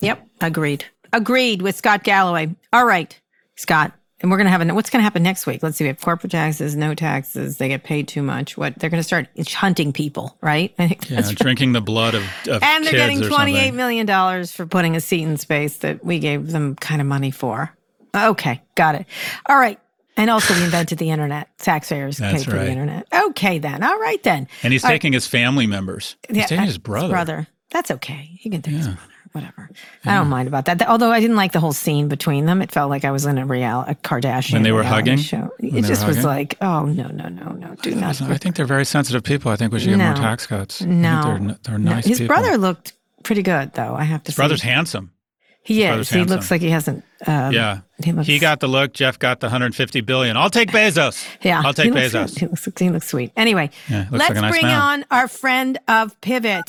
[0.01, 0.27] Yep.
[0.41, 0.85] Agreed.
[1.13, 2.55] Agreed with Scott Galloway.
[2.73, 3.19] All right,
[3.55, 3.93] Scott.
[4.21, 5.63] And we're going to have a, what's going to happen next week?
[5.63, 5.85] Let's see.
[5.85, 7.57] We have corporate taxes, no taxes.
[7.57, 8.57] They get paid too much.
[8.57, 10.73] What they're going to start hunting people, right?
[10.79, 14.51] I think yeah, drinking the blood of, of and they're getting twenty eight million dollars
[14.51, 17.73] for putting a seat in space that we gave them kind of money for.
[18.15, 19.05] Okay, got it.
[19.47, 19.79] All right.
[20.17, 21.47] And also, we invented the internet.
[21.59, 22.65] Taxpayers pay for right.
[22.65, 23.07] the internet.
[23.13, 23.83] Okay, then.
[23.83, 24.49] All right, then.
[24.63, 25.15] And he's All taking right.
[25.15, 26.17] his family members.
[26.27, 27.07] He's yeah, taking uh, his brother.
[27.07, 27.47] His brother.
[27.69, 28.31] That's okay.
[28.37, 28.77] He can take yeah.
[28.79, 29.01] his brother.
[29.31, 29.69] Whatever.
[30.03, 30.15] Yeah.
[30.15, 30.81] I don't mind about that.
[30.89, 32.63] Although I didn't like the whole scene between them.
[32.63, 35.19] It felt like I was in a real a Kardashian when they were hugging.
[35.19, 35.53] Show.
[35.59, 38.19] It just was like, oh no, no, no, no, do not.
[38.23, 39.51] I think they're very sensitive people.
[39.51, 40.07] I think we should get no.
[40.07, 40.81] more tax cuts.
[40.81, 42.05] No, they're, they're nice.
[42.05, 42.09] No.
[42.09, 42.35] His people.
[42.35, 43.93] brother looked pretty good, though.
[43.93, 44.29] I have to.
[44.29, 44.39] His say.
[44.39, 45.11] brother's handsome.
[45.69, 46.09] He is.
[46.09, 47.03] He looks like he hasn't.
[47.27, 47.81] Um, yeah.
[48.03, 48.91] He, looks, he, got the look.
[48.91, 50.35] Jeff got the 150 billion.
[50.35, 51.23] I'll take Bezos.
[51.43, 51.61] Yeah.
[51.63, 52.13] I'll take he Bezos.
[52.13, 53.31] Looks, he, looks, he looks sweet.
[53.37, 54.81] Anyway, yeah, let's like nice bring man.
[54.81, 56.63] on our friend of Pivot.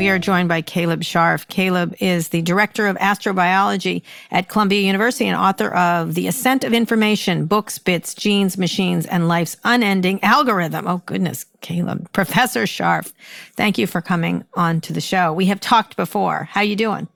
[0.00, 1.46] We are joined by Caleb Scharf.
[1.48, 6.72] Caleb is the director of astrobiology at Columbia University and author of The Ascent of
[6.72, 10.88] Information, Books, Bits, Genes, Machines, and Life's Unending Algorithm.
[10.88, 12.10] Oh, goodness, Caleb.
[12.14, 13.12] Professor Scharf,
[13.56, 15.34] thank you for coming on to the show.
[15.34, 16.44] We have talked before.
[16.44, 17.06] How you doing?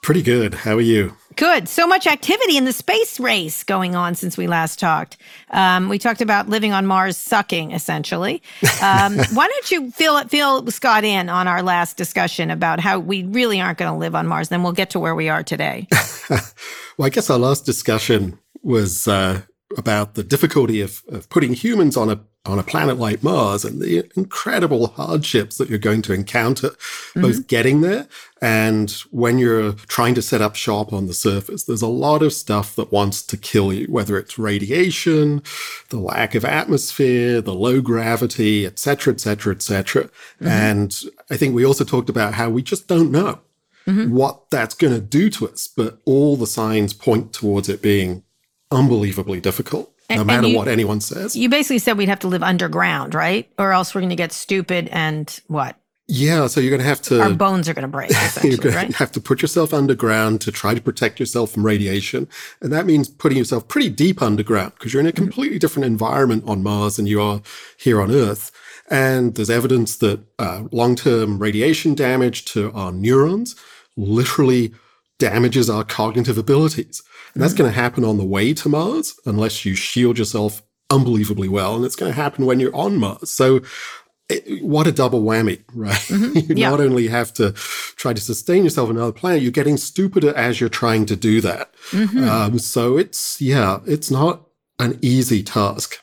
[0.00, 0.54] Pretty good.
[0.54, 1.14] How are you?
[1.36, 1.68] Good.
[1.68, 5.16] So much activity in the space race going on since we last talked.
[5.50, 8.42] Um, we talked about living on Mars sucking, essentially.
[8.82, 13.24] Um, why don't you fill fill Scott in on our last discussion about how we
[13.24, 14.48] really aren't going to live on Mars?
[14.48, 15.86] Then we'll get to where we are today.
[16.30, 19.42] well, I guess our last discussion was uh,
[19.76, 23.80] about the difficulty of, of putting humans on a on a planet like Mars and
[23.80, 27.22] the incredible hardships that you're going to encounter, mm-hmm.
[27.22, 28.08] both getting there
[28.40, 31.62] and when you're trying to set up shop on the surface.
[31.62, 35.42] There's a lot of stuff that wants to kill you, whether it's radiation,
[35.90, 40.04] the lack of atmosphere, the low gravity, etc., etc., et cetera, et cetera.
[40.04, 40.48] Mm-hmm.
[40.48, 43.38] And I think we also talked about how we just don't know
[43.86, 44.12] mm-hmm.
[44.12, 48.24] what that's going to do to us, but all the signs point towards it being
[48.72, 51.36] unbelievably difficult no matter you, what anyone says.
[51.36, 53.50] You basically said we'd have to live underground, right?
[53.58, 55.76] Or else we're going to get stupid and what?
[56.08, 57.22] Yeah, so you're going to have to.
[57.22, 58.10] Our bones are going to break.
[58.42, 58.90] you're going right?
[58.90, 62.28] to have to put yourself underground to try to protect yourself from radiation,
[62.60, 65.24] and that means putting yourself pretty deep underground because you're in a mm-hmm.
[65.24, 67.40] completely different environment on Mars than you are
[67.78, 68.50] here on Earth.
[68.90, 73.56] And there's evidence that uh, long-term radiation damage to our neurons
[73.96, 74.74] literally
[75.22, 77.00] damages our cognitive abilities.
[77.32, 77.58] And that's mm.
[77.58, 81.76] going to happen on the way to Mars unless you shield yourself unbelievably well.
[81.76, 83.30] And it's going to happen when you're on Mars.
[83.30, 83.60] So
[84.28, 85.94] it, what a double whammy, right?
[85.94, 86.38] Mm-hmm.
[86.38, 86.70] you yeah.
[86.70, 90.60] not only have to try to sustain yourself on another planet, you're getting stupider as
[90.60, 91.72] you're trying to do that.
[91.92, 92.28] Mm-hmm.
[92.28, 94.48] Um, so it's, yeah, it's not
[94.80, 95.98] an easy task.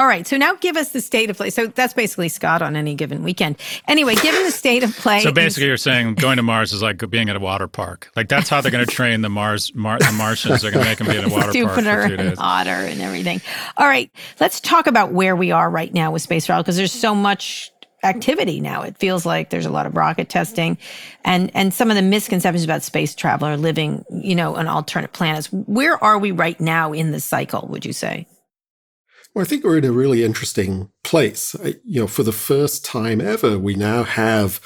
[0.00, 0.26] All right.
[0.26, 1.50] So now give us the state of play.
[1.50, 3.58] So that's basically Scott on any given weekend.
[3.86, 5.20] Anyway, given the state of play.
[5.20, 8.10] So basically, you're saying going to Mars is like being at a water park.
[8.16, 10.62] Like that's how they're going to train the Mars, Mar- the Martians.
[10.62, 12.28] They're going to make them be in a water Stupider park days.
[12.28, 13.42] and hotter and everything.
[13.76, 14.10] All right.
[14.40, 17.70] Let's talk about where we are right now with space travel because there's so much
[18.02, 18.80] activity now.
[18.80, 20.78] It feels like there's a lot of rocket testing
[21.26, 25.12] and and some of the misconceptions about space travel or living, you know, on alternate
[25.12, 25.52] planets.
[25.52, 28.26] Where are we right now in the cycle, would you say?
[29.34, 31.54] Well, I think we're in a really interesting place.
[31.84, 34.60] You know, for the first time ever, we now have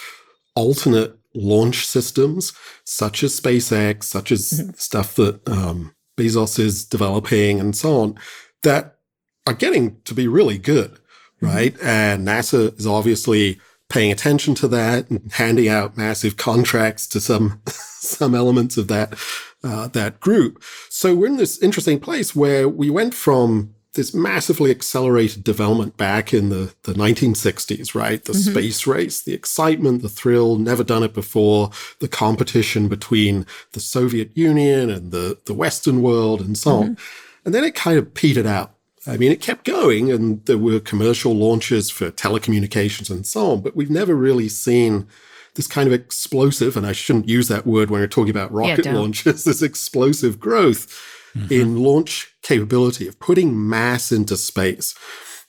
[0.55, 2.53] alternate launch systems,
[2.85, 4.70] such as SpaceX, such as mm-hmm.
[4.72, 8.18] stuff that um, Bezos is developing and so on
[8.62, 8.98] that
[9.46, 11.46] are getting to be really good, mm-hmm.
[11.46, 11.74] right?
[11.74, 11.87] Mm-hmm.
[11.87, 17.61] And NASA is obviously paying attention to that and handing out massive contracts to some
[17.66, 19.14] some elements of that
[19.62, 20.62] uh, that group.
[20.88, 26.35] So we're in this interesting place where we went from this massively accelerated development back
[26.35, 28.24] in the, the 1960s, right?
[28.24, 28.50] The mm-hmm.
[28.50, 34.37] space race, the excitement, the thrill, never done it before, the competition between the Soviet
[34.37, 36.90] Union and the, the Western world and so mm-hmm.
[36.90, 36.96] on.
[37.44, 38.74] And then it kind of petered out.
[39.07, 43.61] I mean, it kept going and there were commercial launches for telecommunications and so on,
[43.61, 45.07] but we've never really seen
[45.54, 48.87] this kind of explosive, and I shouldn't use that word when we're talking about rocket
[48.87, 51.53] yeah, launches, this explosive growth mm-hmm.
[51.53, 54.94] in launch capability of putting mass into space.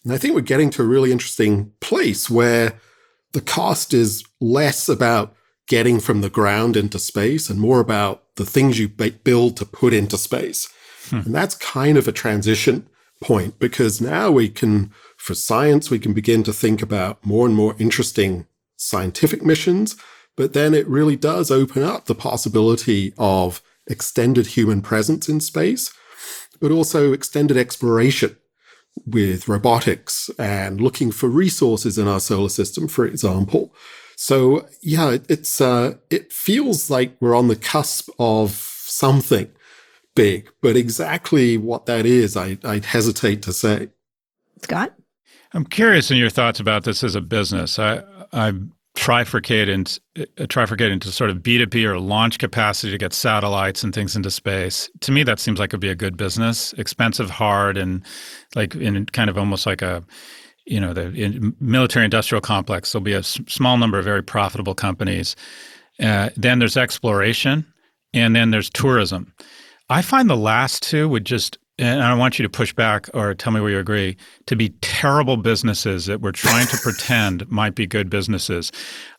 [0.04, 2.80] And I think we're getting to a really interesting place where
[3.34, 5.36] the cost is less about
[5.68, 9.94] getting from the ground into space and more about the things you build to put
[9.94, 10.70] into space.
[11.10, 11.18] Hmm.
[11.18, 12.88] And that's kind of a transition
[13.22, 17.56] point because now we can, for science, we can begin to think about more and
[17.56, 18.46] more interesting
[18.78, 19.96] scientific missions.
[20.38, 25.94] But then it really does open up the possibility of extended human presence in space,
[26.60, 28.36] but also extended exploration
[29.06, 33.74] with robotics and looking for resources in our solar system, for example.
[34.16, 39.52] So yeah, it's uh, it feels like we're on the cusp of something
[40.16, 43.90] big, but exactly what that is, I, I'd hesitate to say.
[44.62, 44.94] Scott?
[45.54, 47.78] I'm curious in your thoughts about this as a business.
[47.78, 48.54] I, I
[48.96, 53.94] trifurcate into, uh, trifurcate into sort of B2B or launch capacity to get satellites and
[53.94, 54.90] things into space.
[55.02, 58.04] To me, that seems like it'd be a good business, expensive, hard, and
[58.56, 60.04] like in kind of almost like a,
[60.66, 62.92] you know, the military industrial complex.
[62.92, 65.36] There'll be a s- small number of very profitable companies.
[66.02, 67.66] Uh, then there's exploration,
[68.14, 69.34] and then there's tourism.
[69.90, 73.34] I find the last two would just, and I want you to push back or
[73.34, 77.76] tell me where you agree, to be terrible businesses that we're trying to pretend might
[77.76, 78.72] be good businesses.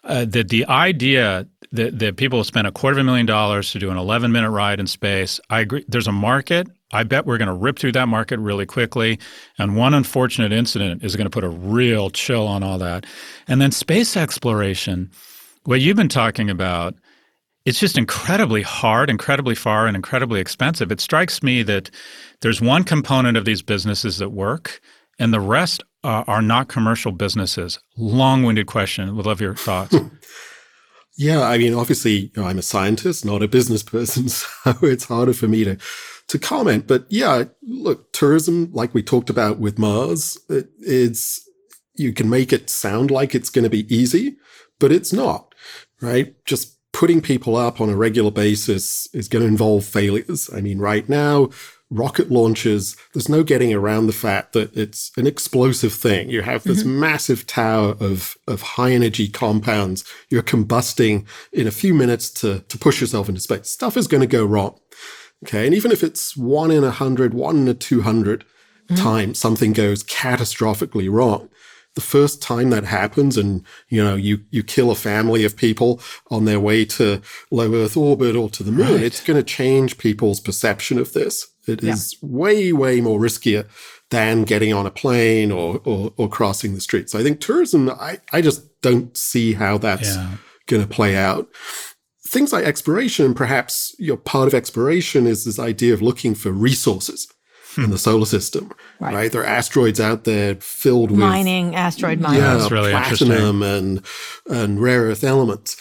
[0.04, 3.78] Uh, that the idea that, that people spend a quarter of a million dollars to
[3.78, 5.84] do an 11 minute ride in space, I agree.
[5.86, 6.68] There's a market.
[6.92, 9.18] I bet we're going to rip through that market really quickly.
[9.58, 13.04] And one unfortunate incident is going to put a real chill on all that.
[13.48, 15.10] And then space exploration,
[15.64, 16.94] what you've been talking about
[17.66, 20.92] it's just incredibly hard, incredibly far, and incredibly expensive.
[20.92, 21.90] It strikes me that
[22.40, 24.80] there's one component of these businesses that work,
[25.18, 27.80] and the rest uh, are not commercial businesses.
[27.96, 29.16] Long winded question.
[29.16, 29.96] Would love your thoughts.
[31.18, 35.04] yeah, I mean, obviously, you know, I'm a scientist, not a business person, so it's
[35.04, 35.76] harder for me to
[36.28, 36.86] to comment.
[36.86, 41.42] But yeah, look, tourism, like we talked about with Mars, it, it's
[41.96, 44.36] you can make it sound like it's going to be easy,
[44.78, 45.52] but it's not.
[46.00, 46.34] Right?
[46.44, 50.48] Just putting people up on a regular basis is going to involve failures.
[50.50, 51.50] I mean, right now,
[51.90, 56.30] rocket launches, there's no getting around the fact that it's an explosive thing.
[56.30, 56.98] You have this mm-hmm.
[56.98, 60.04] massive tower of, of high energy compounds.
[60.30, 63.68] You're combusting in a few minutes to, to push yourself into space.
[63.68, 64.80] Stuff is going to go wrong.
[65.44, 65.66] Okay.
[65.66, 68.94] And even if it's one in a hundred, one in a 200 mm-hmm.
[68.94, 71.50] times something goes catastrophically wrong,
[71.96, 76.00] the first time that happens and you know you you kill a family of people
[76.30, 79.02] on their way to low earth orbit or to the moon right.
[79.02, 81.94] it's going to change people's perception of this It yeah.
[81.94, 83.66] is way way more riskier
[84.10, 87.90] than getting on a plane or, or, or crossing the street so i think tourism
[87.90, 90.36] i i just don't see how that's yeah.
[90.66, 91.48] going to play out
[92.26, 96.52] things like exploration perhaps you know part of exploration is this idea of looking for
[96.52, 97.26] resources
[97.76, 99.14] in the solar system, right.
[99.14, 99.32] right.
[99.32, 102.40] There are asteroids out there filled with mining, asteroid mining.
[102.40, 104.02] Yeah, That's really platinum and
[104.48, 105.76] and rare earth elements.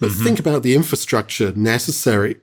[0.00, 0.24] But mm-hmm.
[0.24, 2.36] think about the infrastructure necessary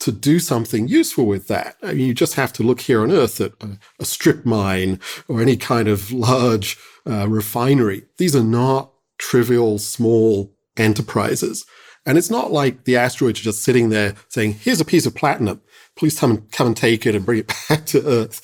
[0.00, 1.76] to do something useful with that.
[1.82, 4.98] I mean, you just have to look here on Earth at a, a strip mine
[5.28, 8.04] or any kind of large uh, refinery.
[8.16, 11.66] These are not trivial, small enterprises.
[12.06, 15.14] And it's not like the asteroids are just sitting there saying, here's a piece of
[15.14, 15.60] platinum
[16.00, 18.40] please come and come and take it and bring it back to Earth.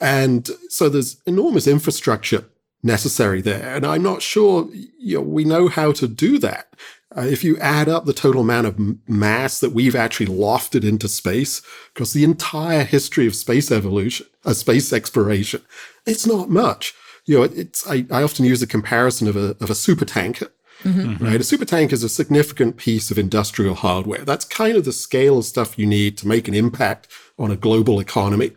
[0.00, 2.44] And so there's enormous infrastructure
[2.82, 3.74] necessary there.
[3.74, 6.68] And I'm not sure you know, we know how to do that.
[7.16, 11.08] Uh, if you add up the total amount of mass that we've actually lofted into
[11.08, 11.62] space
[11.94, 15.62] because the entire history of space evolution, uh, space exploration,
[16.06, 16.94] it's not much.
[17.24, 20.48] You know, it's, I, I often use a comparison of a, of a super tanker.
[20.84, 21.24] Mm-hmm.
[21.24, 21.40] Right.
[21.40, 24.24] A super tank is a significant piece of industrial hardware.
[24.24, 27.56] That's kind of the scale of stuff you need to make an impact on a
[27.56, 28.52] global economy.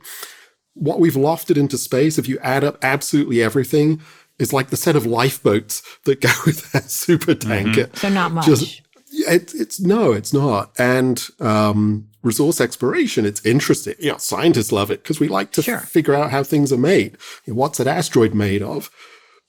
[0.73, 4.01] What we've lofted into space, if you add up absolutely everything,
[4.39, 7.85] is like the set of lifeboats that go with that super tanker.
[7.85, 7.97] Mm-hmm.
[7.97, 8.45] So not much.
[8.45, 8.81] Just,
[9.11, 10.71] it, it's no, it's not.
[10.77, 13.95] And um, resource exploration, it's interesting.
[13.99, 15.79] You know, scientists love it because we like to Sure.
[15.79, 17.17] figure out how things are made.
[17.45, 18.89] You know, what's an asteroid made of?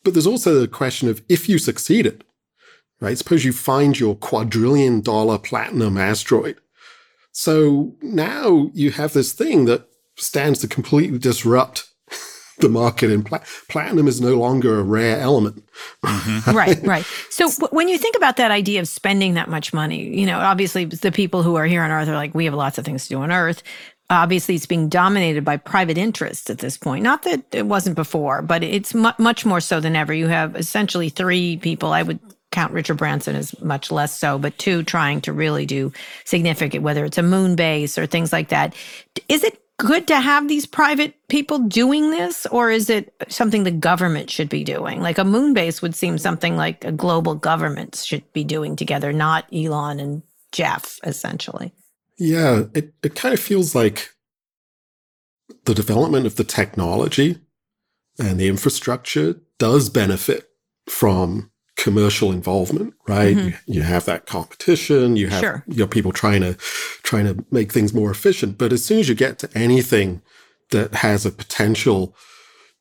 [0.04, 2.24] But there's also the question of if you succeeded,
[3.02, 3.18] right?
[3.18, 6.56] Suppose you find your quadrillion dollar platinum asteroid.
[7.32, 11.88] So now you have this thing that stands to completely disrupt
[12.58, 15.64] the market and pla- platinum is no longer a rare element.
[16.04, 16.50] Mm-hmm.
[16.56, 17.04] right, right.
[17.28, 20.38] So w- when you think about that idea of spending that much money, you know,
[20.38, 23.02] obviously the people who are here on Earth are like, we have lots of things
[23.04, 23.64] to do on Earth.
[24.10, 27.02] Obviously, it's being dominated by private interests at this point.
[27.02, 30.12] Not that it wasn't before, but it's mu- much more so than ever.
[30.12, 31.92] You have essentially three people.
[31.92, 32.20] I would
[32.52, 35.92] count Richard Branson is much less so, but two trying to really do
[36.24, 38.74] significant, whether it's a moon base or things like that.
[39.28, 43.70] Is it good to have these private people doing this, or is it something the
[43.70, 45.00] government should be doing?
[45.00, 49.12] Like a moon base would seem something like a global government should be doing together,
[49.12, 50.22] not Elon and
[50.52, 51.72] Jeff, essentially.
[52.18, 54.10] Yeah, it, it kind of feels like
[55.64, 57.38] the development of the technology
[58.18, 60.48] and the infrastructure does benefit
[60.88, 63.36] from commercial involvement, right?
[63.36, 63.46] Mhm.
[63.46, 65.64] You, you have that competition, you have Sure.
[65.66, 66.56] you know, people trying to
[67.02, 68.58] trying to make things more efficient.
[68.58, 70.20] But as soon as you get to anything
[70.70, 72.14] that has a potential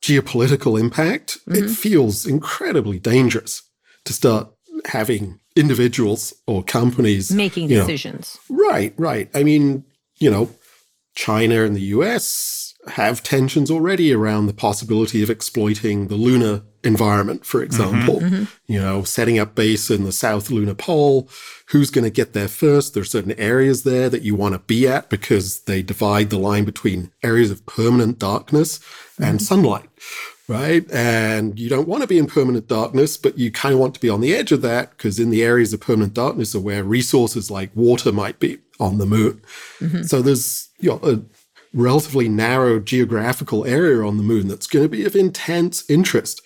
[0.02, 1.76] geopolitical impact, it Mhm.
[1.76, 3.62] feels incredibly dangerous
[4.06, 4.50] to start
[4.86, 8.38] having individuals or companies Making you know, decisions.
[8.50, 9.30] Right, right.
[9.36, 9.84] I mean,
[10.20, 10.50] you know,
[11.16, 17.45] China and the US have tensions already around the possibility of exploiting the lunar environment,
[17.45, 18.19] for example.
[18.19, 18.36] Mm-hmm.
[18.36, 18.71] Mm-hmm.
[18.71, 21.29] You know, setting up base in the South Lunar Pole.
[21.67, 22.93] Who's going to get there first?
[22.93, 26.39] There are certain areas there that you want to be at because they divide the
[26.39, 28.79] line between areas of permanent darkness
[29.17, 29.45] and mm-hmm.
[29.45, 29.89] sunlight.
[30.47, 30.89] Right.
[30.91, 34.01] And you don't want to be in permanent darkness, but you kind of want to
[34.01, 36.84] be on the edge of that because in the areas of permanent darkness are where
[36.84, 39.41] resources like water might be on the moon.
[40.03, 41.21] So there's you know, a
[41.73, 46.41] relatively narrow geographical area on the moon that's going to be of intense interest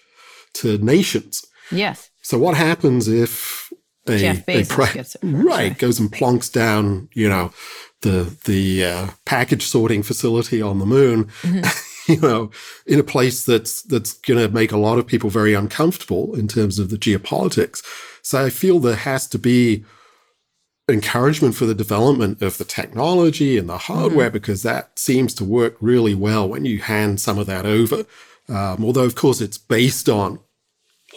[0.55, 1.45] to nations.
[1.71, 2.09] Yes.
[2.21, 3.71] So what happens if
[4.07, 7.51] a, Jeff Bezos gets it right goes and plonks down, you know,
[8.01, 11.63] the the uh, package sorting facility on the moon, Mm-hmm.
[12.07, 12.51] you know,
[12.85, 16.47] in a place that's that's going to make a lot of people very uncomfortable in
[16.47, 17.83] terms of the geopolitics.
[18.21, 19.85] So I feel there has to be
[20.87, 25.75] encouragement for the development of the technology and the hardware because that seems to work
[25.81, 28.05] really well when you hand some of that over.
[28.47, 30.39] Um, although, of course, it's based on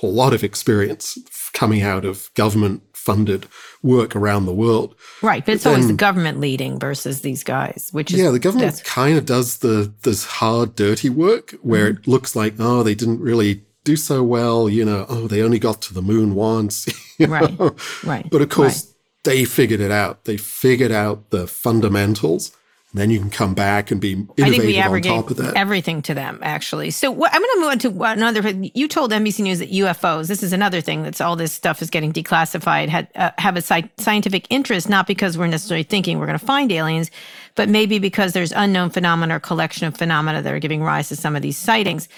[0.03, 1.19] a lot of experience
[1.53, 3.47] coming out of government funded
[3.83, 4.95] work around the world.
[5.23, 5.45] Right.
[5.45, 9.17] But it's always the government leading versus these guys, which is Yeah, the government kind
[9.17, 12.03] of does the this hard, dirty work where Mm-hmm.
[12.03, 14.69] it looks like, oh, they didn't really do so well.
[14.69, 16.87] You know, oh, they only got to the moon once.
[17.21, 17.75] Right, know?
[18.05, 18.95] right, But of course,
[19.25, 20.25] they figured it out.
[20.25, 22.53] They figured out the fundamentals.
[22.99, 25.31] And then you can come back and be I think innovative we on aggregate top
[25.31, 25.55] of that.
[25.55, 26.91] everything to them, actually.
[26.91, 28.51] So what, I'm going to move on to another.
[28.75, 30.27] You told NBC News that UFOs.
[30.27, 32.89] This is another thing that's all this stuff is getting declassified.
[32.89, 36.45] Had uh, have a sci- scientific interest, not because we're necessarily thinking we're going to
[36.45, 37.13] find aliens,
[37.55, 41.15] but maybe because there's unknown phenomena or collection of phenomena that are giving rise to
[41.15, 42.09] some of these sightings.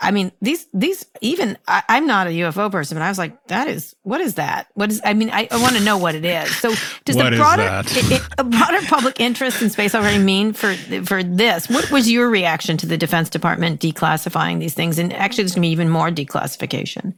[0.00, 3.46] I mean, these these even I, I'm not a UFO person, but I was like,
[3.48, 4.68] that is what is that?
[4.74, 5.00] What is?
[5.04, 6.54] I mean, I, I want to know what it is.
[6.56, 6.72] So
[7.04, 7.96] does What the is broader that?
[7.96, 10.74] it- it- a broader public interest in space already mean for
[11.04, 11.68] for this?
[11.68, 14.98] What was your reaction to the Defense Department declassifying these things?
[14.98, 17.14] And actually, there's going to be even more declassification.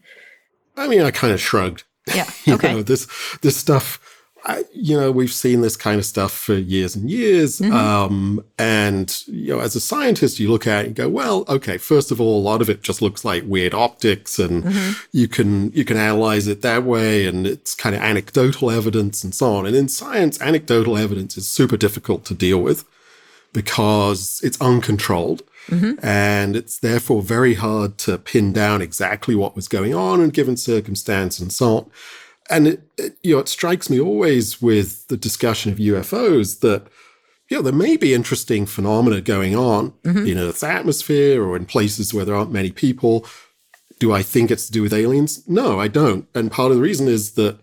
[0.76, 1.84] I mean, I kind of shrugged.
[2.14, 2.28] Yeah.
[2.44, 2.72] you Okay.
[2.74, 3.06] know, this
[3.42, 4.00] this stuff.
[4.46, 7.60] I, you know, we've seen this kind of stuff for years and years.
[7.60, 7.72] Mm-hmm.
[7.72, 11.78] Um, and you know, as a scientist, you look at it and go, well, okay.
[11.78, 14.92] First of all, a lot of it just looks like weird optics, and Mm-hmm.
[15.12, 19.34] you can you can analyze it that way, and it's kind of anecdotal evidence and
[19.34, 19.66] so on.
[19.66, 22.84] And in science, anecdotal evidence is super difficult to deal with
[23.52, 25.42] because it's uncontrolled.
[26.02, 30.32] And it's therefore very hard to pin down exactly what was going on in a
[30.32, 31.90] given circumstance and so on.
[32.50, 36.86] And it, it, you know, it strikes me always with the discussion of UFOs that
[37.50, 40.26] you know there may be interesting phenomena going on mm-hmm.
[40.26, 43.26] in Earth's atmosphere or in places where there aren't many people.
[43.98, 45.46] Do I think it's to do with aliens?
[45.48, 46.28] No, I don't.
[46.34, 47.60] And part of the reason is that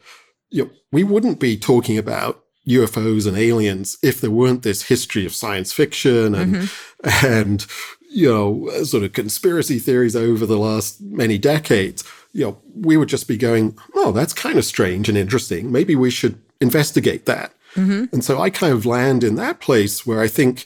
[0.50, 5.26] you know, we wouldn't be talking about UFOs and aliens if there weren't this history
[5.26, 7.26] of science fiction and mm-hmm.
[7.26, 7.66] and
[8.12, 12.04] you know sort of conspiracy theories over the last many decades.
[12.34, 15.72] You know, we would just be going, "Oh, that's kind of strange and interesting.
[15.72, 18.06] Maybe we should investigate that." Mm-hmm.
[18.12, 20.66] And so I kind of land in that place where I think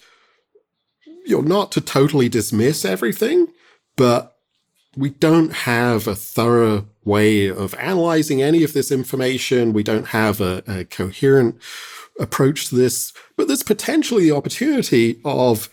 [1.25, 3.47] you know not to totally dismiss everything,
[3.95, 4.35] but
[4.95, 9.73] we don't have a thorough way of analyzing any of this information.
[9.73, 11.61] We don't have a, a coherent
[12.19, 15.69] approach to this, but there's potentially the opportunity of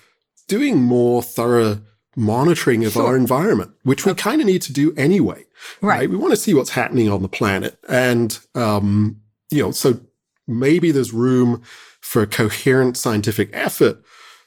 [0.49, 1.81] doing more thorough
[2.17, 3.07] monitoring of sure.
[3.07, 5.45] our environment, which we kind of need to do anyway.
[5.81, 6.01] Right.
[6.01, 6.11] right.
[6.11, 7.79] We want to see what's happening on the planet.
[7.89, 10.01] And, um, you know, so
[10.47, 11.63] maybe there's room
[12.01, 14.03] for a coherent scientific effort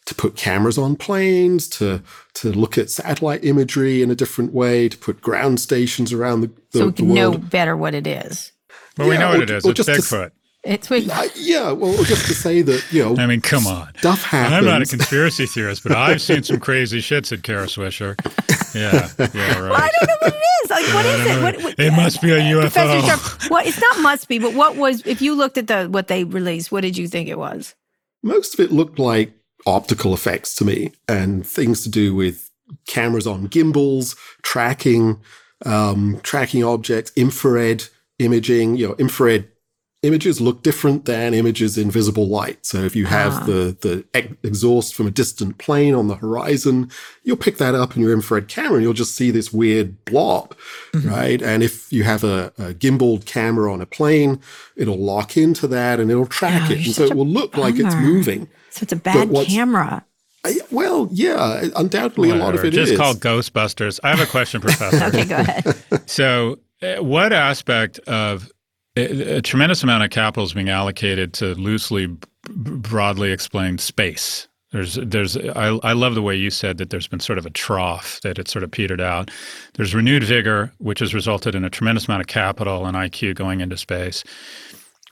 [0.06, 2.02] to put cameras on planes, to
[2.36, 6.48] to look at satellite imagery in a different way, to put ground stations around the,
[6.72, 8.52] the so we can know better what it is.
[8.98, 9.66] Well, yeah, we know what or, it is.
[9.66, 10.32] It's Bigfoot.
[10.66, 11.08] It's weak.
[11.16, 13.16] Uh, yeah, well, just to say that you know.
[13.22, 13.94] I mean, come on.
[14.00, 14.56] Stuff happens.
[14.56, 18.16] I'm not a conspiracy theorist, but I've seen some crazy shit, said Kara Swisher.
[18.74, 19.70] Yeah, yeah, right.
[19.70, 20.70] Well, I don't know what it is.
[20.72, 21.44] Like, what is it?
[21.44, 22.62] What, what, it must be a UFO.
[22.62, 25.06] Professor Scharf, well, it's not must be, but what was?
[25.06, 27.76] If you looked at the what they released, what did you think it was?
[28.24, 29.34] Most of it looked like
[29.68, 32.50] optical effects to me, and things to do with
[32.88, 35.22] cameras on gimbals, tracking,
[35.64, 37.84] um, tracking objects, infrared
[38.18, 38.78] imaging.
[38.78, 39.48] You know, infrared
[40.06, 42.66] images look different than images in visible light.
[42.66, 43.44] So if you have ah.
[43.46, 43.78] the,
[44.14, 46.90] the exhaust from a distant plane on the horizon,
[47.24, 50.56] you'll pick that up in your infrared camera and you'll just see this weird blob,
[50.94, 51.10] mm-hmm.
[51.10, 51.42] right?
[51.42, 54.40] And if you have a, a gimbaled camera on a plane,
[54.76, 56.86] it'll lock into that and it'll track oh, it.
[56.86, 57.64] And so it will look bummer.
[57.64, 58.48] like it's moving.
[58.70, 60.06] So it's a bad camera.
[60.46, 62.44] I, well, yeah, undoubtedly Whatever.
[62.44, 63.00] a lot of it Just is.
[63.00, 64.00] called Ghostbusters.
[64.04, 65.04] I have a question, Professor.
[65.06, 65.76] okay, go ahead.
[66.08, 68.52] So, uh, what aspect of
[68.96, 72.08] a tremendous amount of capital is being allocated to loosely,
[72.50, 74.48] broadly explained space.
[74.72, 77.50] There's, there's, I, I love the way you said that there's been sort of a
[77.50, 79.32] trough that it's sort of petered out.
[79.76, 83.62] There's renewed vigor, which has resulted in a tremendous amount of capital and IQ going
[83.62, 84.24] into space.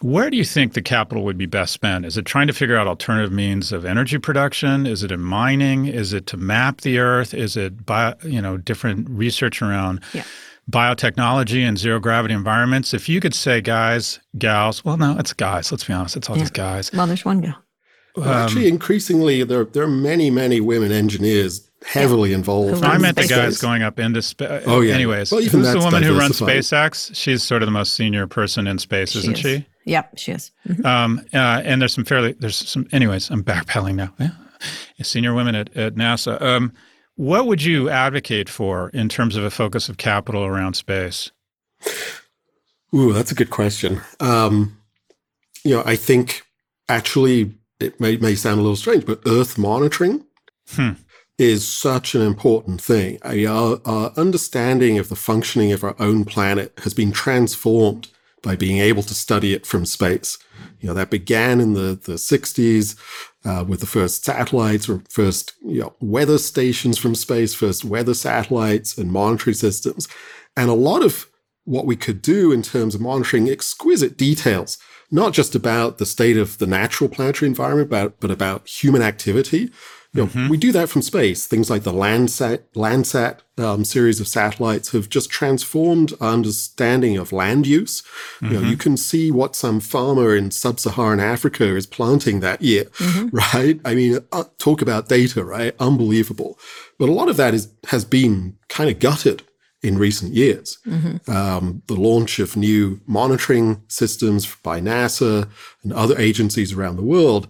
[0.02, 2.06] Where do you think the capital would be best spent?
[2.06, 4.86] Is it trying to figure out alternative means of energy production?
[4.86, 5.86] Is it in mining?
[5.86, 7.34] Is it to map the Earth?
[7.34, 10.24] Is it bio, you know different research around yeah
[10.70, 12.94] biotechnology and zero gravity environments.
[12.94, 15.72] If you could say, guys, gals, well, no, it's guys.
[15.72, 16.44] Let's be honest, it's all yeah.
[16.44, 16.92] these guys.
[16.92, 17.56] Well, there's one gal.
[18.16, 22.38] Well, actually, increasingly, there there are many, many women engineers heavily yeah.
[22.38, 22.82] involved.
[22.82, 24.64] No, I meant the guys going up into space.
[24.68, 24.94] Oh yeah.
[24.94, 27.16] Anyways, well, even who's the woman who runs SpaceX?
[27.16, 29.40] She's sort of the most senior person in space, she isn't is.
[29.40, 29.68] she?
[29.86, 30.52] Yep, she is.
[30.68, 30.86] Mm-hmm.
[30.86, 32.88] Um, uh, and there's some fairly there's some.
[32.92, 34.14] Anyways, I'm backpedaling now.
[34.20, 34.30] Yeah.
[35.02, 36.42] Senior women at, at NASA.
[36.42, 36.72] Um,
[37.16, 41.32] what would you advocate for in terms of a focus of capital around space?
[42.94, 44.02] Ooh, that's a good question.
[44.20, 44.78] Um,
[45.64, 46.44] you know, I think
[46.90, 50.26] actually it may, may sound a little strange, but Earth monitoring
[50.70, 50.92] hmm.
[51.38, 53.18] is such an important thing.
[53.24, 58.10] I, our, our understanding of the functioning of our own planet has been transformed
[58.42, 60.38] by being able to study it from space.
[60.84, 62.98] You know, that began in the, the 60s
[63.46, 68.14] uh, with the first satellites or first you know, weather stations from space, first weather
[68.14, 70.10] satellites and monitoring systems.
[70.58, 71.30] And a lot of
[71.64, 74.78] what we could do in terms of monitoring exquisite details,
[75.10, 79.72] not just about the state of the natural planetary environment, but, but about human activity.
[80.14, 80.50] You know, mm-hmm.
[80.50, 81.48] We do that from space.
[81.48, 87.32] Things like the Landsat, Landsat um, series of satellites have just transformed our understanding of
[87.32, 88.02] land use.
[88.02, 88.46] Mm-hmm.
[88.46, 88.80] You know, you mm-hmm.
[88.80, 93.36] can see what some farmer in sub-Saharan Africa is planting that year, mm-hmm.
[93.54, 93.80] right?
[93.84, 95.76] I mean, uh, talk about data, right?
[95.80, 96.60] Unbelievable.
[97.00, 99.42] But a lot of that is has been kind of gutted
[99.82, 100.78] in recent years.
[100.86, 101.30] Mm-hmm.
[101.30, 105.50] Um, the launch of new monitoring systems by NASA
[105.84, 107.48] and other agencies around the world,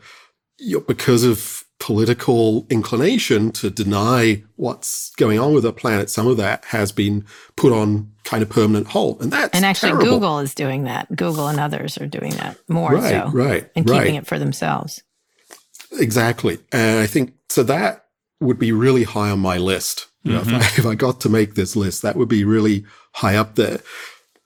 [0.58, 6.28] you know, because of political inclination to deny what's going on with the planet, some
[6.28, 9.22] of that has been put on kind of permanent hold.
[9.22, 10.12] And that's And actually terrible.
[10.12, 11.14] Google is doing that.
[11.14, 13.32] Google and others are doing that more right, so.
[13.32, 13.70] Right.
[13.76, 14.00] And right.
[14.00, 15.04] keeping it for themselves.
[16.00, 16.60] Exactly.
[16.72, 18.06] And I think so that
[18.40, 20.08] would be really high on my list.
[20.24, 20.56] You know, mm-hmm.
[20.56, 23.56] if, I, if I got to make this list, that would be really high up
[23.56, 23.82] there.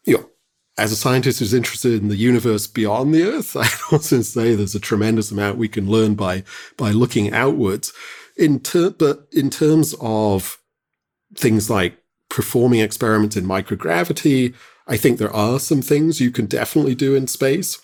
[0.05, 0.29] You know,
[0.77, 4.75] as a scientist who's interested in the universe beyond the Earth, I also say there's
[4.75, 6.43] a tremendous amount we can learn by
[6.77, 7.93] by looking outwards.
[8.37, 10.59] In ter- but in terms of
[11.35, 11.97] things like
[12.29, 14.53] performing experiments in microgravity,
[14.87, 17.79] I think there are some things you can definitely do in space.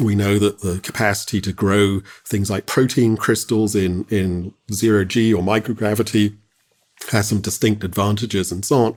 [0.00, 5.32] We know that the capacity to grow things like protein crystals in, in zero G
[5.32, 6.36] or microgravity
[7.10, 8.96] has some distinct advantages and so on.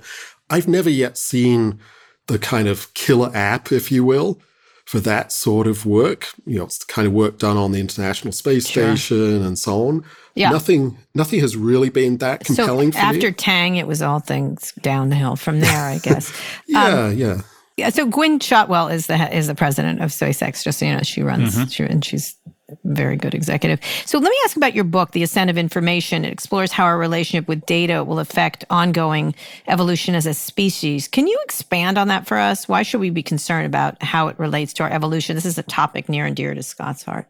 [0.49, 1.79] I've never yet seen
[2.27, 4.39] the kind of killer app, if you will,
[4.85, 6.27] for that sort of work.
[6.45, 8.95] You know, it's the kind of work done on the International Space sure.
[8.95, 10.05] Station and so on.
[10.35, 10.51] Yeah.
[10.51, 13.33] Nothing nothing has really been that compelling so after me.
[13.33, 16.31] Tang, it was all things downhill from there, I guess.
[16.67, 17.41] yeah, um, yeah.
[17.75, 20.63] Yeah, so Gwynne Shotwell is the is the president of SpaceX.
[20.63, 21.67] Just so you know, she runs mm-hmm.
[21.67, 22.36] she, and she's
[22.87, 23.79] very good executive.
[24.05, 26.25] So let me ask about your book, The Ascent of Information.
[26.25, 29.35] It explores how our relationship with data will affect ongoing
[29.67, 31.07] evolution as a species.
[31.07, 32.67] Can you expand on that for us?
[32.67, 35.35] Why should we be concerned about how it relates to our evolution?
[35.35, 37.27] This is a topic near and dear to Scott's heart.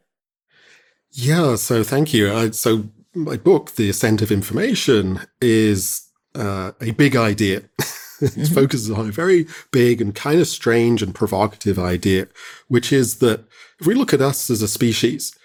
[1.12, 2.28] Yeah, so thank you.
[2.28, 7.58] Uh, so my book, The Ascent of Information, is uh, a big idea.
[8.22, 8.54] it mm-hmm.
[8.54, 12.28] focuses on a very big and kind of strange and provocative idea,
[12.68, 13.46] which is that
[13.80, 15.38] if we look at us as a species,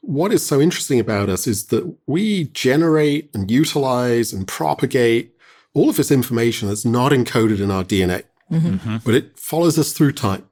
[0.00, 5.34] what is so interesting about us is that we generate and utilize and propagate
[5.74, 8.96] all of this information that's not encoded in our DNA, mm-hmm.
[9.04, 10.46] but it follows us through time.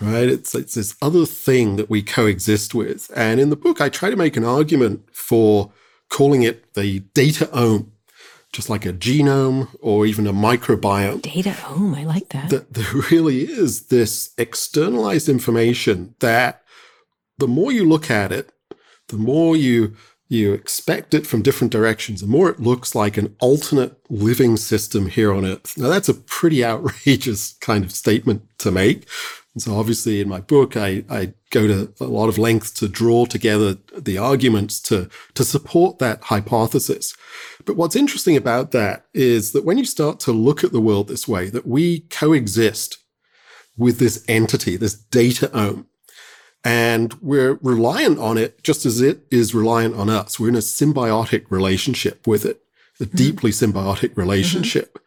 [0.00, 0.28] Right?
[0.28, 3.10] It's, it's this other thing that we coexist with.
[3.16, 5.72] And in the book, I try to make an argument for
[6.10, 7.90] calling it the dataome,
[8.52, 11.22] just like a genome or even a microbiome.
[11.22, 12.50] Dataome, I like that.
[12.50, 16.64] That there really is this externalized information that
[17.38, 18.52] the more you look at it,
[19.08, 19.94] the more you
[20.28, 25.06] you expect it from different directions, the more it looks like an alternate living system
[25.06, 25.76] here on Earth.
[25.76, 29.08] Now, that's a pretty outrageous kind of statement to make.
[29.54, 32.88] And so, obviously, in my book, I, I go to a lot of lengths to
[32.88, 37.14] draw together the arguments to, to support that hypothesis.
[37.64, 41.06] But what's interesting about that is that when you start to look at the world
[41.06, 42.98] this way, that we coexist
[43.76, 45.86] with this entity, this dataome,
[46.64, 50.40] and we're reliant on it just as it is reliant on us.
[50.40, 52.62] We're in a symbiotic relationship with it,
[52.98, 53.16] a mm-hmm.
[53.16, 54.94] deeply symbiotic relationship.
[54.94, 54.98] Mm-hmm.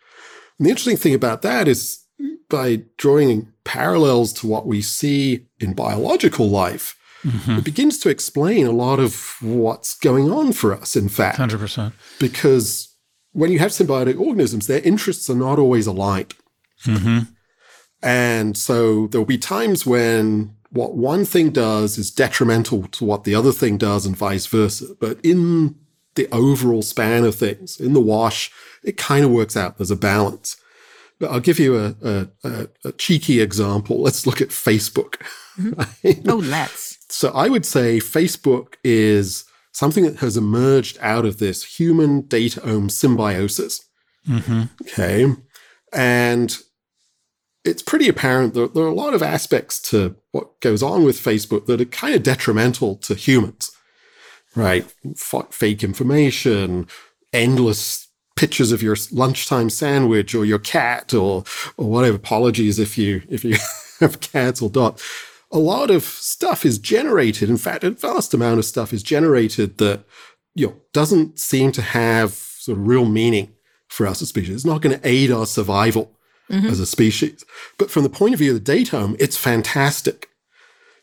[0.60, 2.03] And the interesting thing about that is
[2.49, 7.58] by drawing parallels to what we see in biological life, mm-hmm.
[7.58, 11.39] it begins to explain a lot of what's going on for us, in fact.
[11.39, 11.91] 100%.
[12.20, 12.95] Because
[13.34, 16.36] when you have symbiotic organisms, their interests are not always aligned.
[16.86, 17.32] Mm-hmm.
[18.03, 23.36] And so there'll be times when what one thing does is detrimental to what the
[23.36, 24.95] other thing does and vice versa.
[24.99, 25.76] But in
[26.15, 28.51] the overall span of things, in the wash,
[28.84, 29.78] it kind of works out.
[29.78, 30.57] There's a balance.
[31.20, 34.01] But I'll give you a, a, a, a cheeky example.
[34.01, 35.15] Let's look at Facebook.
[35.57, 36.30] Mm-hmm.
[36.30, 36.97] oh, let's.
[37.09, 42.91] So I would say Facebook is something that has emerged out of this human dataome
[42.91, 43.84] symbiosis.
[44.28, 44.63] Mm-hmm.
[44.82, 45.34] Okay.
[45.93, 46.57] And
[47.68, 51.18] it's pretty apparent that there are a lot of aspects to what goes on with
[51.18, 53.72] Facebook that are kind of detrimental to humans,
[54.55, 54.86] right?
[55.05, 56.88] F- fake information,
[57.34, 61.43] endless pictures of your lunchtime sandwich or your cat or
[61.76, 62.15] or whatever.
[62.15, 63.57] Apologies if you if you
[63.99, 65.03] have cats or dogs.
[65.51, 67.49] A lot of stuff is generated.
[67.49, 70.03] In fact, a vast amount of stuff is generated that
[70.55, 73.53] you know doesn't seem to have sort of real meaning
[73.88, 74.55] for us as species.
[74.55, 76.16] It's not going to aid our survival
[76.50, 76.68] mm-hmm.
[76.68, 77.45] as a species.
[77.78, 80.30] But from the point of view of the dataome, it's fantastic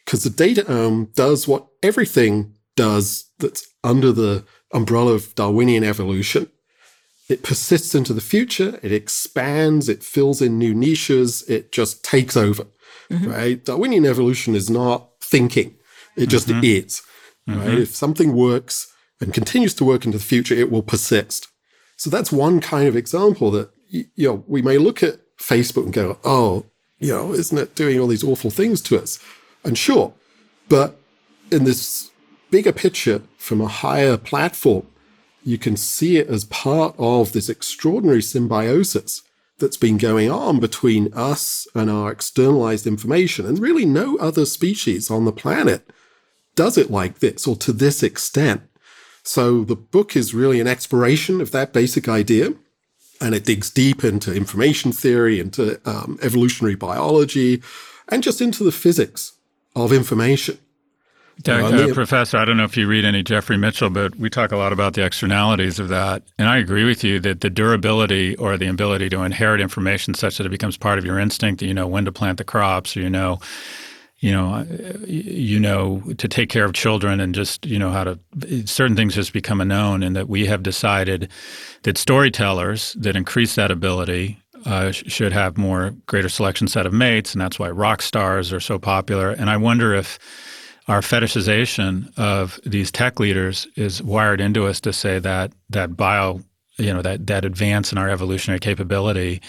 [0.04, 6.50] because the dataome does what everything does that's under the umbrella of Darwinian evolution.
[7.28, 12.36] It persists into the future, it expands, it fills in new niches, it just takes
[12.36, 12.66] over.
[13.10, 13.30] Mm-hmm.
[13.30, 13.64] Right?
[13.64, 15.74] Darwinian evolution is not thinking,
[16.16, 16.64] it just mm-hmm.
[16.64, 17.02] is.
[17.46, 17.58] Right?
[17.58, 17.82] Mm-hmm.
[17.82, 21.48] If something works and continues to work into the future, it will persist.
[21.96, 25.92] So that's one kind of example that you know we may look at Facebook and
[25.92, 26.66] go, oh,
[26.98, 29.18] you know, isn't it doing all these awful things to us?
[29.64, 30.12] And sure,
[30.68, 30.98] but
[31.50, 32.10] in this
[32.50, 34.86] bigger picture from a higher platform,
[35.42, 39.22] you can see it as part of this extraordinary symbiosis
[39.58, 43.46] that's been going on between us and our externalized information.
[43.46, 45.88] And really, no other species on the planet
[46.54, 48.62] does it like this or to this extent.
[49.22, 52.54] So the book is really an exploration of that basic idea
[53.24, 57.62] and it digs deep into information theory, into um, evolutionary biology,
[58.08, 59.32] and just into the physics
[59.74, 60.58] of information.
[61.42, 64.52] Doug, uh, Professor, I don't know if you read any Jeffrey Mitchell, but we talk
[64.52, 66.22] a lot about the externalities of that.
[66.38, 70.38] And I agree with you that the durability or the ability to inherit information such
[70.38, 72.96] that it becomes part of your instinct, that you know when to plant the crops,
[72.96, 73.40] or you know
[74.24, 74.66] you know,
[75.06, 78.18] you know, to take care of children and just, you know, how to
[78.64, 81.28] certain things just become a known, and that we have decided
[81.82, 87.34] that storytellers that increase that ability uh, should have more greater selection set of mates,
[87.34, 89.28] and that's why rock stars are so popular.
[89.28, 90.18] And I wonder if
[90.88, 96.40] our fetishization of these tech leaders is wired into us to say that that bio,
[96.78, 99.42] you know, that that advance in our evolutionary capability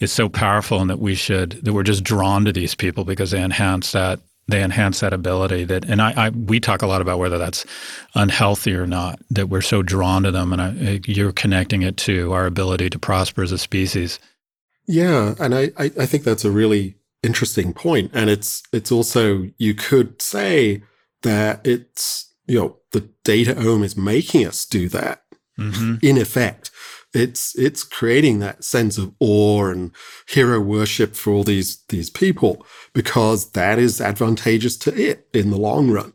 [0.00, 3.30] is so powerful and that we should that we're just drawn to these people because
[3.30, 7.00] they enhance that they enhance that ability that and I, I we talk a lot
[7.00, 7.64] about whether that's
[8.14, 12.32] unhealthy or not that we're so drawn to them and I, you're connecting it to
[12.32, 14.18] our ability to prosper as a species
[14.86, 19.74] yeah and I, I think that's a really interesting point and it's it's also you
[19.74, 20.82] could say
[21.22, 25.22] that it's, you know, the dataome is making us do that
[25.58, 25.96] mm-hmm.
[26.02, 26.70] in effect.
[27.14, 29.92] It's, it's creating that sense of awe and
[30.28, 35.58] hero worship for all these, these people because that is advantageous to it in the
[35.58, 36.12] long run.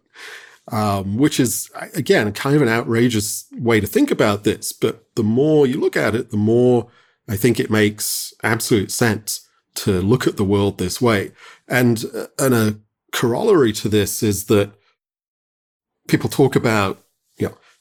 [0.72, 4.72] Um, which is again kind of an outrageous way to think about this.
[4.72, 6.90] But the more you look at it, the more
[7.28, 11.32] I think it makes absolute sense to look at the world this way.
[11.68, 12.80] And, uh, and a
[13.12, 14.72] corollary to this is that
[16.08, 17.03] people talk about,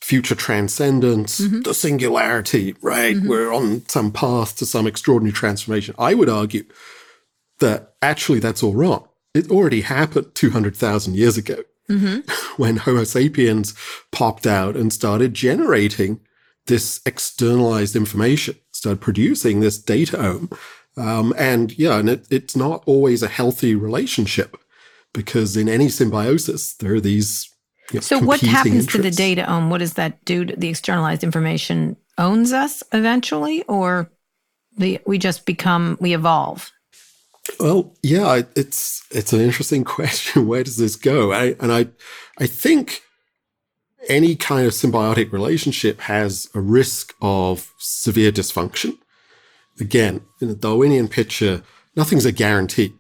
[0.03, 1.61] future transcendence, mm-hmm.
[1.61, 3.17] the singularity, right?
[3.17, 3.29] Mm-hmm.
[3.29, 5.95] We're on some path to some extraordinary transformation.
[5.99, 6.65] I would argue
[7.61, 9.09] that actually that's all wrong.
[9.33, 12.21] It already happened 200,000 years ago mm-hmm.
[12.63, 13.75] when Homo sapiens
[14.11, 16.21] popped out and started generating
[16.67, 20.53] this externalized information, started producing this dataome.
[20.97, 24.57] Um, and yeah, and it, it's not always a healthy relationship
[25.15, 27.49] because in any symbiosis, there are these.
[28.01, 28.93] So, what happens interests.
[28.93, 29.69] to the dataome?
[29.69, 31.97] What does that do to the externalized information?
[32.19, 34.11] Owns us eventually, or
[34.77, 36.71] the, we just become, we evolve?
[37.59, 40.47] Well, yeah, it's it's an interesting question.
[40.47, 41.33] Where does this go?
[41.33, 41.89] I, and I,
[42.39, 43.03] I think
[44.09, 48.99] any kind of symbiotic relationship has a risk of severe dysfunction.
[49.81, 51.63] Again, in the Darwinian picture,
[51.97, 52.95] nothing's a guarantee,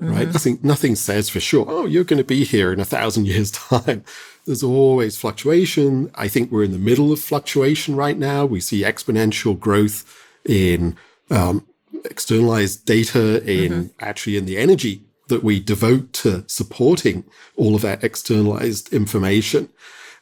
[0.00, 0.12] mm-hmm.
[0.12, 0.28] right?
[0.28, 3.50] Nothing, nothing says for sure, oh, you're going to be here in a thousand years'
[3.50, 4.04] time.
[4.46, 6.10] There's always fluctuation.
[6.14, 8.46] I think we're in the middle of fluctuation right now.
[8.46, 10.04] We see exponential growth
[10.44, 10.96] in
[11.30, 11.66] um,
[12.04, 13.86] externalized data, in mm-hmm.
[14.00, 17.24] actually in the energy that we devote to supporting
[17.56, 19.68] all of that externalized information.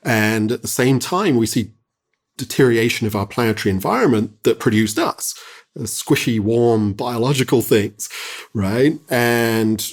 [0.02, 1.72] And at the same time, we see
[2.36, 5.34] deterioration of our planetary environment that produced us,
[5.84, 8.08] squishy, warm biological things,
[8.54, 8.98] right?
[9.08, 9.84] And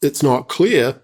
[0.00, 1.02] it's not clear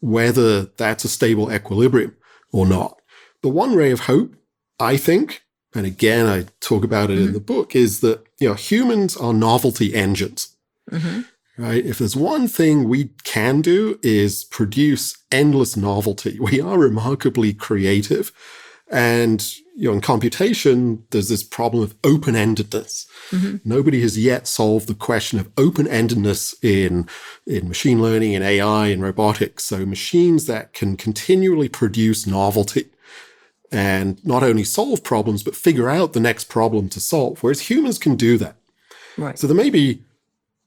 [0.00, 2.16] whether that's a stable equilibrium
[2.52, 3.00] or not.
[3.42, 4.34] The one ray of hope,
[4.78, 5.42] I think,
[5.74, 7.28] and again, I talk about it mm-hmm.
[7.28, 10.56] in the book, is that, you know, humans are novelty engines.
[10.90, 11.20] Mm-hmm
[11.58, 11.84] right?
[11.84, 16.38] If there's one thing we can do is produce endless novelty.
[16.48, 18.32] We are remarkably creative.
[18.90, 19.46] And
[19.78, 23.06] you know, in computation, there's this problem of open-endedness.
[23.30, 23.56] Mm-hmm.
[23.64, 27.08] Nobody has yet solved the question of open-endedness in,
[27.46, 29.62] in machine learning and AI and robotics.
[29.62, 32.86] So machines that can continually produce novelty
[33.70, 37.98] and not only solve problems, but figure out the next problem to solve, whereas humans
[37.98, 38.56] can do that.
[39.16, 39.38] Right.
[39.38, 40.02] So there may be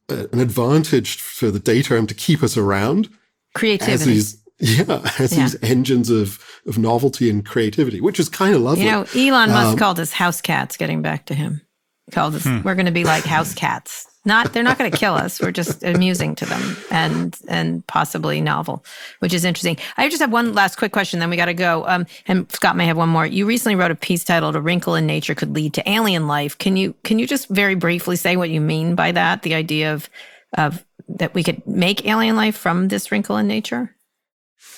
[0.08, 3.10] an advantage for the dataome to keep us around.
[3.56, 3.92] Creativity.
[3.92, 5.44] As these, yeah, as yeah.
[5.44, 8.86] these engines of, of novelty and creativity, which is kind of lovely.
[8.86, 11.62] You know, Elon Musk um, called us house cats, getting back to him.
[12.06, 12.62] He called us, hmm.
[12.62, 14.08] we're going to be like house cats.
[14.24, 15.42] Not, they're not going to kill us.
[15.42, 18.86] We're just amusing to them and and possibly novel,
[19.18, 19.78] which is interesting.
[19.98, 21.88] I just have one last quick question, then we got to go.
[21.88, 23.26] Um, and Scott may have one more.
[23.26, 26.56] You recently wrote a piece titled "A Wrinkle in Nature Could Lead to Alien Life."
[26.60, 29.42] Can you can you just very briefly say what you mean by that?
[29.42, 30.08] The idea of
[30.56, 33.96] of that we could make alien life from this wrinkle in nature.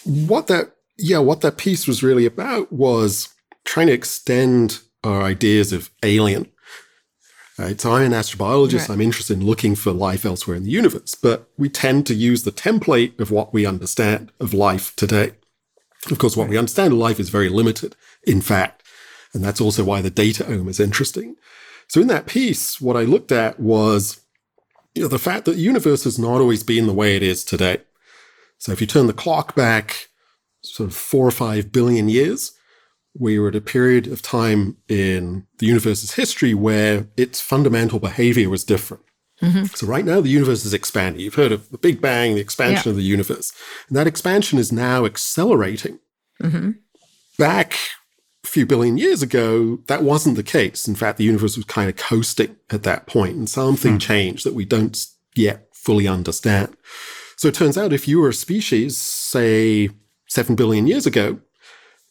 [0.03, 3.29] What that yeah, what that piece was really about was
[3.65, 6.49] trying to extend our ideas of alien
[7.57, 7.79] Right?
[7.79, 8.79] So I'm an astrobiologist.
[8.79, 8.89] Right.
[8.91, 12.43] I'm interested in looking for life elsewhere in the universe, but we tend to use
[12.43, 15.33] the template of what we understand of life today.
[16.09, 16.51] Of course, what right.
[16.51, 18.81] we understand of life is very limited, in fact.
[19.33, 21.35] And that's also why the data dataome is interesting.
[21.87, 24.21] So in that piece, what I looked at was
[24.95, 27.43] you know, the fact that the universe has not always been the way it is
[27.43, 27.81] today.
[28.63, 30.07] So if you turn the clock back
[30.61, 32.53] sort of four or five billion years,
[33.13, 38.49] we were at a period of time in the universe's history where its fundamental behavior
[38.49, 39.03] was different.
[39.41, 39.65] Mm-hmm.
[39.65, 41.19] So right now the universe is expanding.
[41.19, 42.91] You've heard of the Big Bang, the expansion yeah.
[42.91, 43.51] of the universe.
[43.89, 45.99] And that expansion is now accelerating.
[46.41, 46.71] Mm-hmm.
[47.37, 47.73] Back
[48.45, 50.87] a few billion years ago, that wasn't the case.
[50.87, 54.01] In fact, the universe was kind of coasting at that point, and something mm.
[54.01, 55.05] changed that we don't
[55.35, 56.77] yet fully understand.
[57.43, 59.89] So it turns out if you were a species, say,
[60.29, 61.41] seven billion years ago,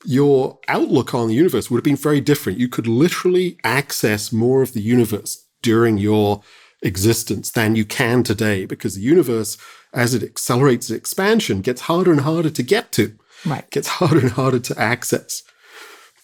[0.04, 2.58] your outlook on the universe would have been very different.
[2.58, 6.42] You could literally access more of the universe during your
[6.82, 9.56] existence than you can today because the universe,
[9.94, 13.16] as it accelerates its expansion, gets harder and harder to get to.
[13.46, 13.70] Right.
[13.70, 15.42] Gets harder and harder to access.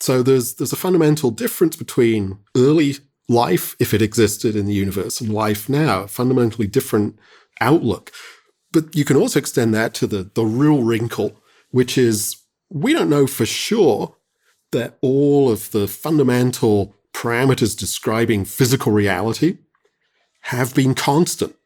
[0.00, 2.96] So there's there's a fundamental difference between early
[3.26, 7.18] life, if it existed in the universe, and life now, a fundamentally different
[7.58, 8.12] outlook.
[8.72, 11.40] But you can also extend that to the, the real wrinkle,
[11.70, 12.36] which is
[12.70, 14.16] we don't know for sure
[14.72, 19.58] that all of the fundamental parameters describing physical reality
[20.42, 21.56] have been constant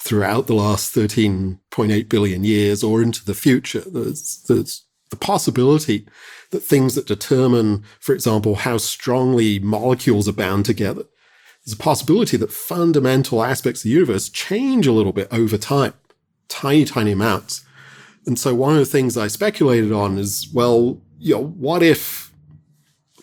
[0.00, 3.80] throughout the last 13.8 billion years or into the future.
[3.80, 6.06] There's, there's the possibility
[6.50, 11.04] that things that determine, for example, how strongly molecules are bound together,
[11.64, 15.94] there's a possibility that fundamental aspects of the universe change a little bit over time,
[16.48, 17.64] tiny, tiny amounts.
[18.26, 22.32] And so one of the things I speculated on is, well, you know, what if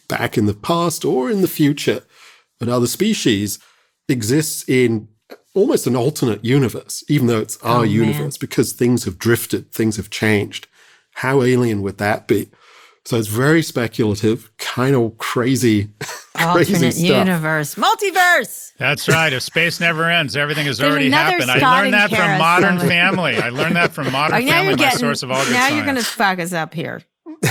[0.07, 2.03] back in the past or in the future,
[2.59, 3.59] another species
[4.07, 5.07] exists in
[5.53, 9.95] almost an alternate universe, even though it's our oh, universe, because things have drifted, things
[9.97, 10.67] have changed.
[11.13, 12.49] How alien would that be?
[13.05, 15.89] So it's very speculative, kind of crazy,
[16.39, 18.71] alternate crazy universe, multiverse.
[18.79, 19.31] That's right.
[19.31, 21.51] If space never ends, everything has already happened.
[21.51, 23.37] I learned that from Modern Family.
[23.37, 25.75] I learned that from Modern oh, Family, my source of all good Now science.
[25.75, 27.03] you're going to fuck us up here.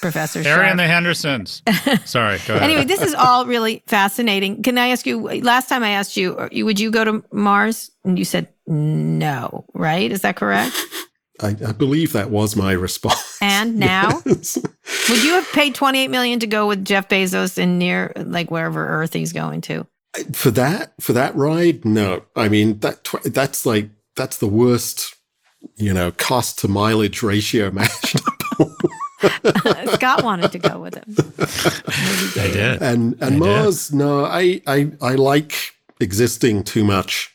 [0.00, 1.62] Professor Harry and the Hendersons.
[2.04, 2.62] Sorry, go ahead.
[2.62, 4.62] anyway, this is all really fascinating.
[4.62, 5.28] Can I ask you?
[5.42, 7.90] Last time I asked you, would you go to Mars?
[8.04, 10.10] And you said no, right?
[10.10, 10.74] Is that correct?
[11.40, 13.20] I, I believe that was my response.
[13.44, 14.56] And now, yes.
[14.56, 18.50] would you have paid twenty eight million to go with Jeff Bezos in near like
[18.50, 19.86] wherever Earth he's going to?
[20.32, 22.22] For that, for that ride, no.
[22.34, 25.14] I mean that that's like that's the worst,
[25.76, 28.76] you know, cost to mileage ratio imaginable.
[29.92, 31.14] Scott wanted to go with him.
[32.42, 32.82] I did.
[32.82, 33.96] And and I Mars, did.
[33.96, 37.30] no, I, I I like existing too much.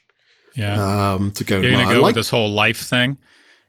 [0.55, 1.13] Yeah.
[1.13, 1.59] Um, to go.
[1.59, 3.17] You're going to go like, with this whole life thing.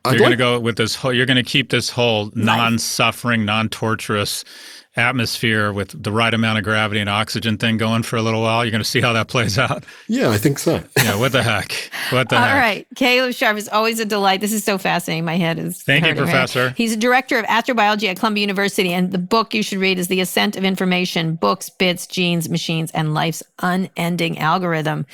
[0.06, 1.12] You're going to go with this whole.
[1.12, 4.44] You're going to keep this whole non-suffering, non-torturous
[4.96, 8.64] atmosphere with the right amount of gravity and oxygen thing going for a little while.
[8.64, 9.84] You're going to see how that plays out.
[10.08, 10.82] Yeah, I think so.
[10.96, 11.72] yeah, what the heck?
[12.10, 12.52] What the All heck?
[12.52, 12.86] All right.
[12.96, 14.40] Caleb Scharf is always a delight.
[14.40, 15.24] This is so fascinating.
[15.24, 15.82] My head is.
[15.82, 16.70] Thank you, Professor.
[16.70, 18.92] He's a director of astrobiology at Columbia University.
[18.92, 22.90] And the book you should read is The Ascent of Information Books, Bits, Genes, Machines,
[22.92, 25.06] and Life's Unending Algorithm.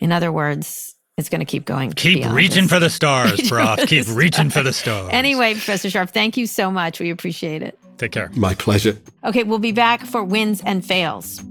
[0.00, 1.92] In other words, it's going to keep going.
[1.92, 3.80] Keep reaching for the stars, Prof.
[3.86, 5.10] keep reaching for the stars.
[5.12, 6.98] Anyway, Professor Scharf, thank you so much.
[7.00, 7.78] We appreciate it.
[7.98, 8.30] Take care.
[8.34, 8.98] My pleasure.
[9.22, 11.42] Okay, we'll be back for wins and fails.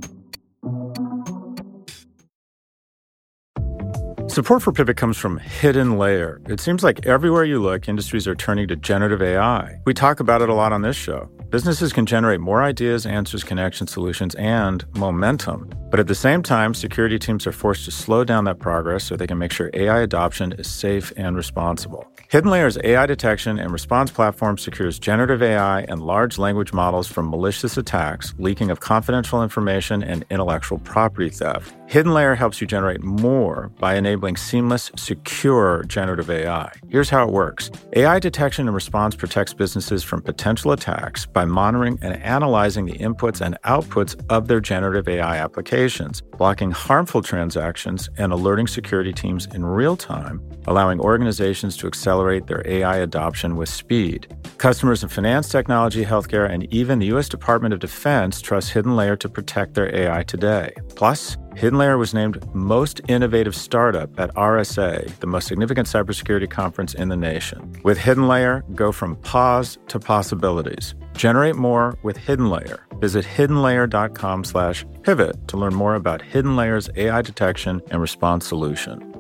[4.28, 6.42] Support for Pivot comes from Hidden Layer.
[6.48, 9.80] It seems like everywhere you look, industries are turning to generative AI.
[9.86, 11.30] We talk about it a lot on this show.
[11.54, 15.70] Businesses can generate more ideas, answers, connections, solutions, and momentum.
[15.92, 19.16] But at the same time, security teams are forced to slow down that progress so
[19.16, 22.12] they can make sure AI adoption is safe and responsible.
[22.34, 27.30] Hidden Layer's AI detection and response platform secures generative AI and large language models from
[27.30, 31.76] malicious attacks, leaking of confidential information, and intellectual property theft.
[31.86, 36.72] Hidden Layer helps you generate more by enabling seamless, secure generative AI.
[36.90, 42.00] Here's how it works AI detection and response protects businesses from potential attacks by monitoring
[42.02, 48.34] and analyzing the inputs and outputs of their generative AI applications, blocking harmful transactions, and
[48.34, 54.28] alerting security teams in real time, allowing organizations to accelerate their AI adoption with speed.
[54.58, 57.28] Customers in finance, technology, healthcare, and even the U.S.
[57.28, 60.74] Department of Defense trust Hidden Layer to protect their AI today.
[60.96, 66.94] Plus, Hidden Layer was named Most Innovative Startup at RSA, the most significant cybersecurity conference
[66.94, 67.74] in the nation.
[67.84, 70.96] With Hidden Layer, go from pause to possibilities.
[71.14, 72.86] Generate more with Hidden Layer.
[73.00, 79.13] Visit hiddenlayer.com slash pivot to learn more about Hidden Layer's AI detection and response solution.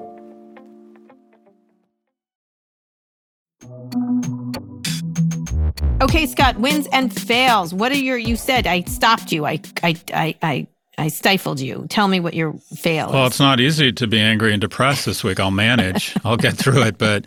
[6.01, 7.73] Okay, Scott, wins and fails.
[7.73, 9.45] What are your you said I stopped you.
[9.45, 10.67] I I I, I
[10.97, 11.85] I stifled you.
[11.89, 15.23] Tell me what your fail Well, it's not easy to be angry and depressed this
[15.23, 15.39] week.
[15.39, 16.15] I'll manage.
[16.23, 16.97] I'll get through it.
[16.97, 17.25] But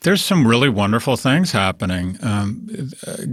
[0.00, 2.18] there's some really wonderful things happening.
[2.22, 2.90] Um,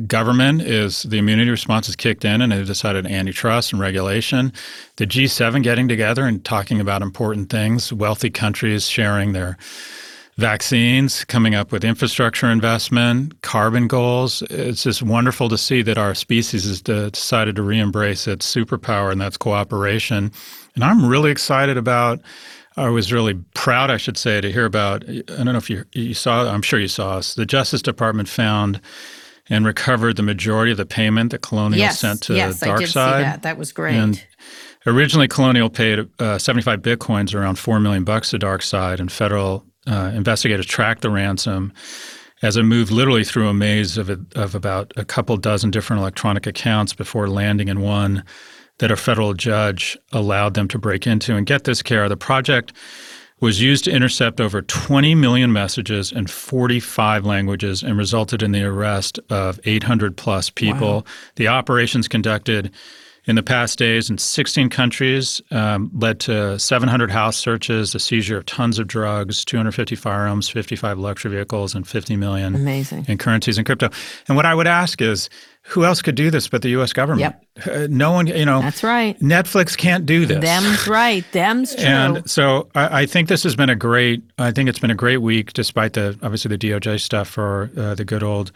[0.08, 4.54] government is the immunity response is kicked in, and they've decided antitrust and regulation.
[4.96, 7.92] The G7 getting together and talking about important things.
[7.92, 9.58] Wealthy countries sharing their
[10.42, 14.42] vaccines, coming up with infrastructure investment, carbon goals.
[14.50, 19.22] It's just wonderful to see that our species has decided to re-embrace its superpower, and
[19.22, 20.32] that's cooperation.
[20.76, 22.20] And I'm really excited about.
[22.78, 25.08] I was really proud, I should say, to hear about.
[25.08, 26.52] I don't know if you you saw.
[26.52, 27.36] I'm sure you saw us.
[27.36, 28.82] The Justice Department found
[29.50, 32.72] and recovered the majority of the payment that Colonial yes, sent to yes, DarkSide.
[32.72, 33.42] I did see that.
[33.44, 33.96] That was great.
[33.96, 34.24] And
[34.88, 39.66] originally, Colonial paid uh, 75 bitcoins, around four million bucks to Dark Side, and federal
[39.88, 41.74] uh, investigators tracked the ransom
[42.42, 46.48] as it moved literally through a maze of, of about a couple dozen different electronic
[46.48, 48.24] accounts before landing in one
[48.80, 51.36] that a federal judge allowed them to break into.
[51.36, 52.74] And get this care, the project
[53.40, 58.64] was used to intercept over 20 million messages in 45 languages and resulted in the
[58.64, 60.98] arrest of 800 plus people.
[60.98, 61.04] Wow.
[61.36, 62.72] The operations conducted
[63.32, 68.36] in the past days in 16 countries, um, led to 700 house searches, the seizure
[68.36, 73.06] of tons of drugs, 250 firearms, 55 luxury vehicles, and 50 million Amazing.
[73.08, 73.90] in currencies and crypto.
[74.28, 75.30] And what I would ask is,
[75.62, 76.92] who else could do this but the U.S.
[76.92, 77.36] government?
[77.56, 77.74] Yep.
[77.74, 78.62] Uh, no one, you know.
[78.62, 79.18] That's right.
[79.20, 80.44] Netflix can't do this.
[80.44, 81.24] Them's right.
[81.32, 81.86] Them's true.
[81.86, 84.24] And so I, I, think this has been a great.
[84.40, 87.96] I think it's been a great week, despite the obviously the DOJ stuff for uh,
[87.96, 88.52] the good old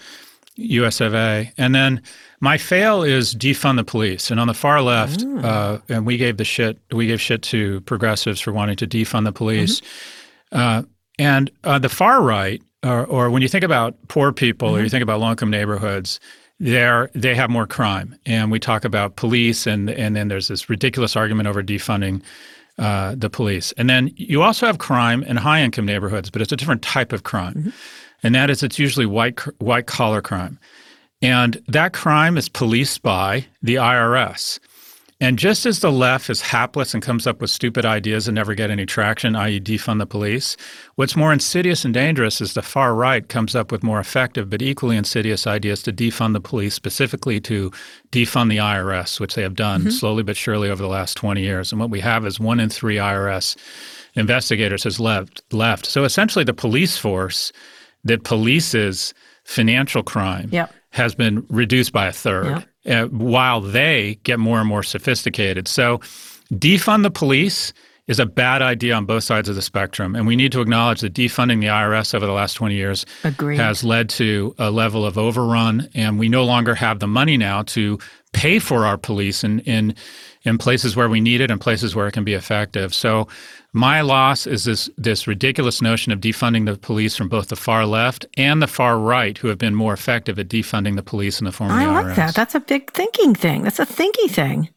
[0.56, 1.52] US of A.
[1.58, 2.02] And then
[2.40, 4.32] my fail is defund the police.
[4.32, 5.44] And on the far left, Mm.
[5.44, 6.78] uh, and we gave the shit.
[6.92, 9.82] We gave shit to progressives for wanting to defund the police.
[9.82, 10.58] Mm-hmm.
[10.58, 10.82] Uh,
[11.18, 14.78] and uh, the far right, or, or, when you think about poor people, Mm-hmm.
[14.78, 16.20] or you think about low-income neighborhoods,
[16.60, 18.16] there they have more crime.
[18.26, 22.22] And we talk about police, and and then there's this ridiculous argument over defunding.
[22.78, 23.72] Uh, the police.
[23.78, 27.14] And then you also have crime in high income neighborhoods, but it's a different type
[27.14, 27.54] of crime.
[27.54, 27.70] Mm-hmm.
[28.26, 30.58] And that is it's usually white white collar crime.
[31.22, 34.60] And that crime is policed by the IRS.
[35.22, 38.56] And just as the left is hapless and comes up with stupid ideas and never
[38.56, 40.58] get any traction, i.e., defund the police,
[40.96, 44.62] what's more insidious and dangerous is the far right comes up with more effective but
[44.64, 47.72] equally insidious ideas to defund the police, specifically to
[48.12, 49.90] defund the IRS, which they have done mm-hmm.
[49.92, 51.72] slowly but surely over the last 20 years.
[51.72, 53.56] And what we have is one in three IRS
[54.16, 55.44] investigators has left.
[55.54, 55.86] left.
[55.86, 57.52] So essentially, the police force
[58.06, 60.74] that polices financial crime yep.
[60.92, 62.48] has been reduced by a third.
[62.48, 65.68] Yep uh, while they get more and more sophisticated.
[65.68, 66.00] So,
[66.54, 67.74] defund the police
[68.08, 70.16] is a bad idea on both sides of the spectrum.
[70.16, 73.58] And we need to acknowledge that defunding the IRS over the last 20 years Agreed.
[73.58, 75.90] has led to a level of overrun.
[75.96, 77.98] And we no longer have the money now to
[78.32, 79.96] pay for our police in, in,
[80.44, 82.94] in places where we need it and places where it can be effective.
[82.94, 83.28] So,
[83.76, 87.86] my loss is this this ridiculous notion of defunding the police from both the far
[87.86, 91.46] left and the far right, who have been more effective at defunding the police in
[91.46, 92.16] the form of I the like IRS.
[92.16, 92.36] that.
[92.36, 93.64] That's a big thinking thing.
[93.64, 94.70] That's a thinky thing.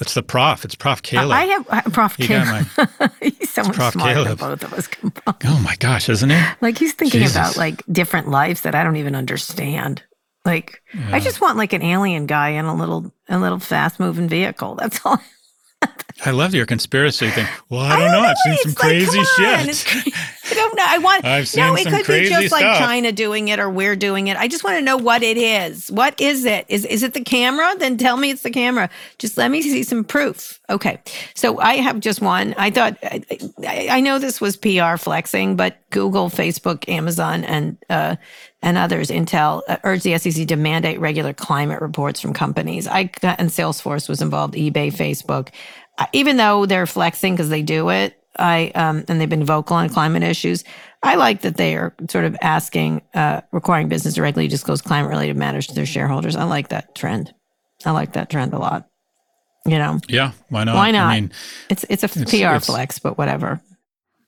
[0.00, 0.64] It's the prof.
[0.64, 1.02] It's Prof.
[1.02, 1.30] Caleb.
[1.30, 2.18] I have uh, Prof.
[2.18, 2.66] You Caleb.
[2.76, 3.92] got he's so much Prof.
[3.94, 4.38] smarter Caleb.
[4.38, 5.36] than both of us combined.
[5.44, 6.40] oh my gosh, isn't he?
[6.60, 7.36] Like he's thinking Jesus.
[7.36, 10.02] about like different lives that I don't even understand.
[10.44, 14.28] Like I just want like an alien guy in a little a little fast moving
[14.28, 14.74] vehicle.
[14.74, 15.18] That's all.
[16.26, 17.46] I love your conspiracy thing.
[17.68, 18.20] Well, I don't, know.
[18.20, 19.68] I've seen some crazy shit.
[19.68, 20.12] it's cra-
[20.50, 20.84] I don't know.
[20.86, 21.24] I want.
[21.24, 22.64] I've seen no, it could be just like.
[22.78, 24.36] China doing it or we're doing it.
[24.36, 25.90] I just want to know what it is.
[25.90, 26.66] What is it?
[26.68, 27.74] Is is it the camera?
[27.78, 28.90] Then tell me it's the camera.
[29.18, 30.60] Just let me see some proof.
[30.70, 30.98] Okay.
[31.34, 32.54] So I have just one.
[32.58, 33.22] I thought I,
[33.66, 38.16] I, I know this was PR flexing, but Google, Facebook, Amazon, and uh,
[38.62, 42.86] and others, Intel, uh, urged the SEC to mandate regular climate reports from companies.
[42.86, 44.54] I and Salesforce was involved.
[44.54, 45.50] eBay, Facebook
[45.98, 49.76] uh, even though they're flexing because they do it, I um, and they've been vocal
[49.76, 50.64] on climate issues.
[51.02, 55.66] I like that they are sort of asking, uh, requiring business directly disclose climate-related matters
[55.66, 56.34] to their shareholders.
[56.34, 57.32] I like that trend.
[57.84, 58.88] I like that trend a lot.
[59.66, 60.74] You know, yeah, why not?
[60.76, 61.06] why not?
[61.10, 61.32] I mean,
[61.70, 63.60] it's it's a it's- PR it's- flex, but whatever.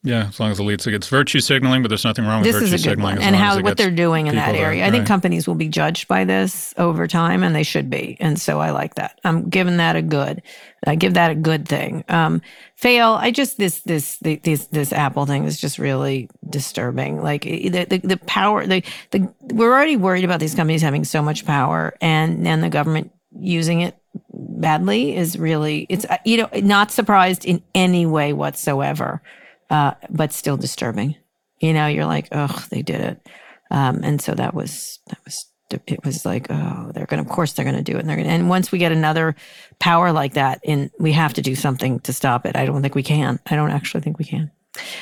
[0.06, 2.54] Yeah, as long as it leads it's virtue signaling, but there's nothing wrong with This
[2.54, 3.18] virtue is a good signaling.
[3.18, 4.86] and how what they're doing in that area.
[4.86, 5.08] I think right.
[5.08, 8.16] companies will be judged by this over time, and they should be.
[8.20, 9.20] And so I like that.
[9.24, 10.42] I'm giving that a good.
[10.86, 12.04] I give that a good thing.
[12.08, 12.40] Um,
[12.76, 13.14] fail.
[13.14, 17.20] I just this this the, this this Apple thing is just really disturbing.
[17.20, 18.64] Like the the, the power.
[18.64, 22.68] The, the we're already worried about these companies having so much power, and and the
[22.68, 23.98] government using it
[24.32, 29.22] badly is really it's uh, you know not surprised in any way whatsoever,
[29.70, 31.16] uh, but still disturbing.
[31.60, 33.28] You know, you're like, oh, they did it,
[33.70, 37.52] um, and so that was that was it was like, oh, they're gonna, of course,
[37.52, 38.28] they're gonna do it, and they're gonna.
[38.28, 39.34] And once we get another
[39.78, 42.56] power like that, in we have to do something to stop it.
[42.56, 43.40] I don't think we can.
[43.46, 44.50] I don't actually think we can.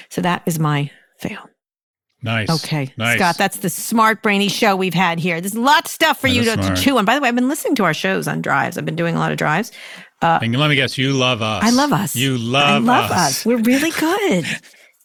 [0.09, 1.49] So that is my fail.
[2.23, 2.49] Nice.
[2.49, 3.19] Okay, Nice.
[3.19, 5.43] Scott, that's the smart brainy show we've had here.
[5.43, 7.05] There's lots of stuff for That you to, to chew on.
[7.05, 8.79] By the way, I've been listening to our shows on drives.
[8.79, 9.73] I've been doing a lot of drives.
[10.23, 11.63] Uh, and let me guess, you love us.
[11.65, 12.17] I love us.
[12.17, 12.89] You love, us.
[12.89, 13.45] I love us.
[13.47, 14.47] We're really good.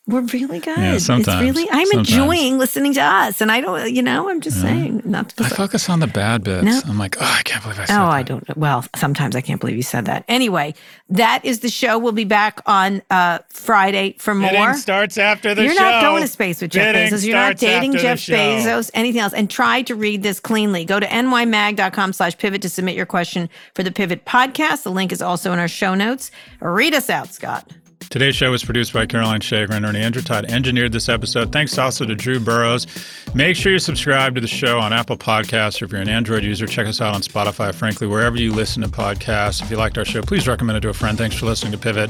[0.10, 0.78] We're really good.
[0.78, 1.28] Yeah, sometimes.
[1.50, 2.10] It's really I'm Sometimes.
[2.10, 3.42] enjoying listening to us.
[3.42, 4.64] And I don't you know, I'm just Yeah.
[4.64, 6.66] saying not to I focus on the bad bits.
[6.66, 6.82] No.
[6.88, 8.02] I'm like, oh, I can't believe I said that.
[8.02, 8.12] Oh, that.
[8.12, 8.56] I don't know.
[8.58, 10.26] Well, sometimes I can't believe you said that.
[10.28, 10.74] Anyway,
[11.10, 11.98] that is the show.
[12.00, 14.50] We'll be back on uh, Friday for more.
[14.50, 15.80] Bidding starts after the You're show.
[15.84, 17.26] not going to space with Jeff Bidding Bezos.
[17.26, 18.18] You're not dating Jeff.
[18.20, 19.34] Bezos, anything else.
[19.34, 20.86] And try to read this cleanly.
[20.86, 24.84] Go to nymag.com slash pivot to submit your question for the Pivot podcast.
[24.84, 26.32] The link is also in our show notes.
[26.60, 27.72] Read us out, Scott.
[28.10, 31.52] Today's show was produced by Caroline Shagrin and Andrew Todd engineered this episode.
[31.52, 32.88] Thanks also to Drew Burrows.
[33.36, 35.80] Make sure you subscribe to the show on Apple Podcasts.
[35.80, 38.82] Or if you're an Android user, check us out on Spotify, frankly, wherever you listen
[38.82, 39.62] to podcasts.
[39.62, 41.20] If you liked our show, please recommend it to a friend.
[41.20, 42.10] Thanks for listening to Pivot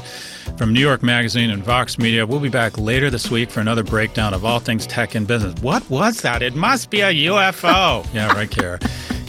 [0.56, 2.26] from New York Magazine and Vox Media.
[2.26, 5.60] We'll be back later this week for another breakdown of all things tech and business.
[5.60, 6.40] What was that?
[6.40, 8.06] It must be a UFO.
[8.14, 8.78] yeah, right, Kara.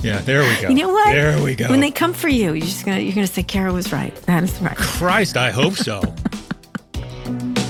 [0.03, 0.69] Yeah, there we go.
[0.69, 1.11] You know what?
[1.11, 1.67] There we go.
[1.67, 4.15] When they come for you, you're just gonna you're gonna say Kara was right.
[4.23, 4.77] That is right.
[4.77, 6.01] Christ, I hope so.
[7.31, 7.60] Bye.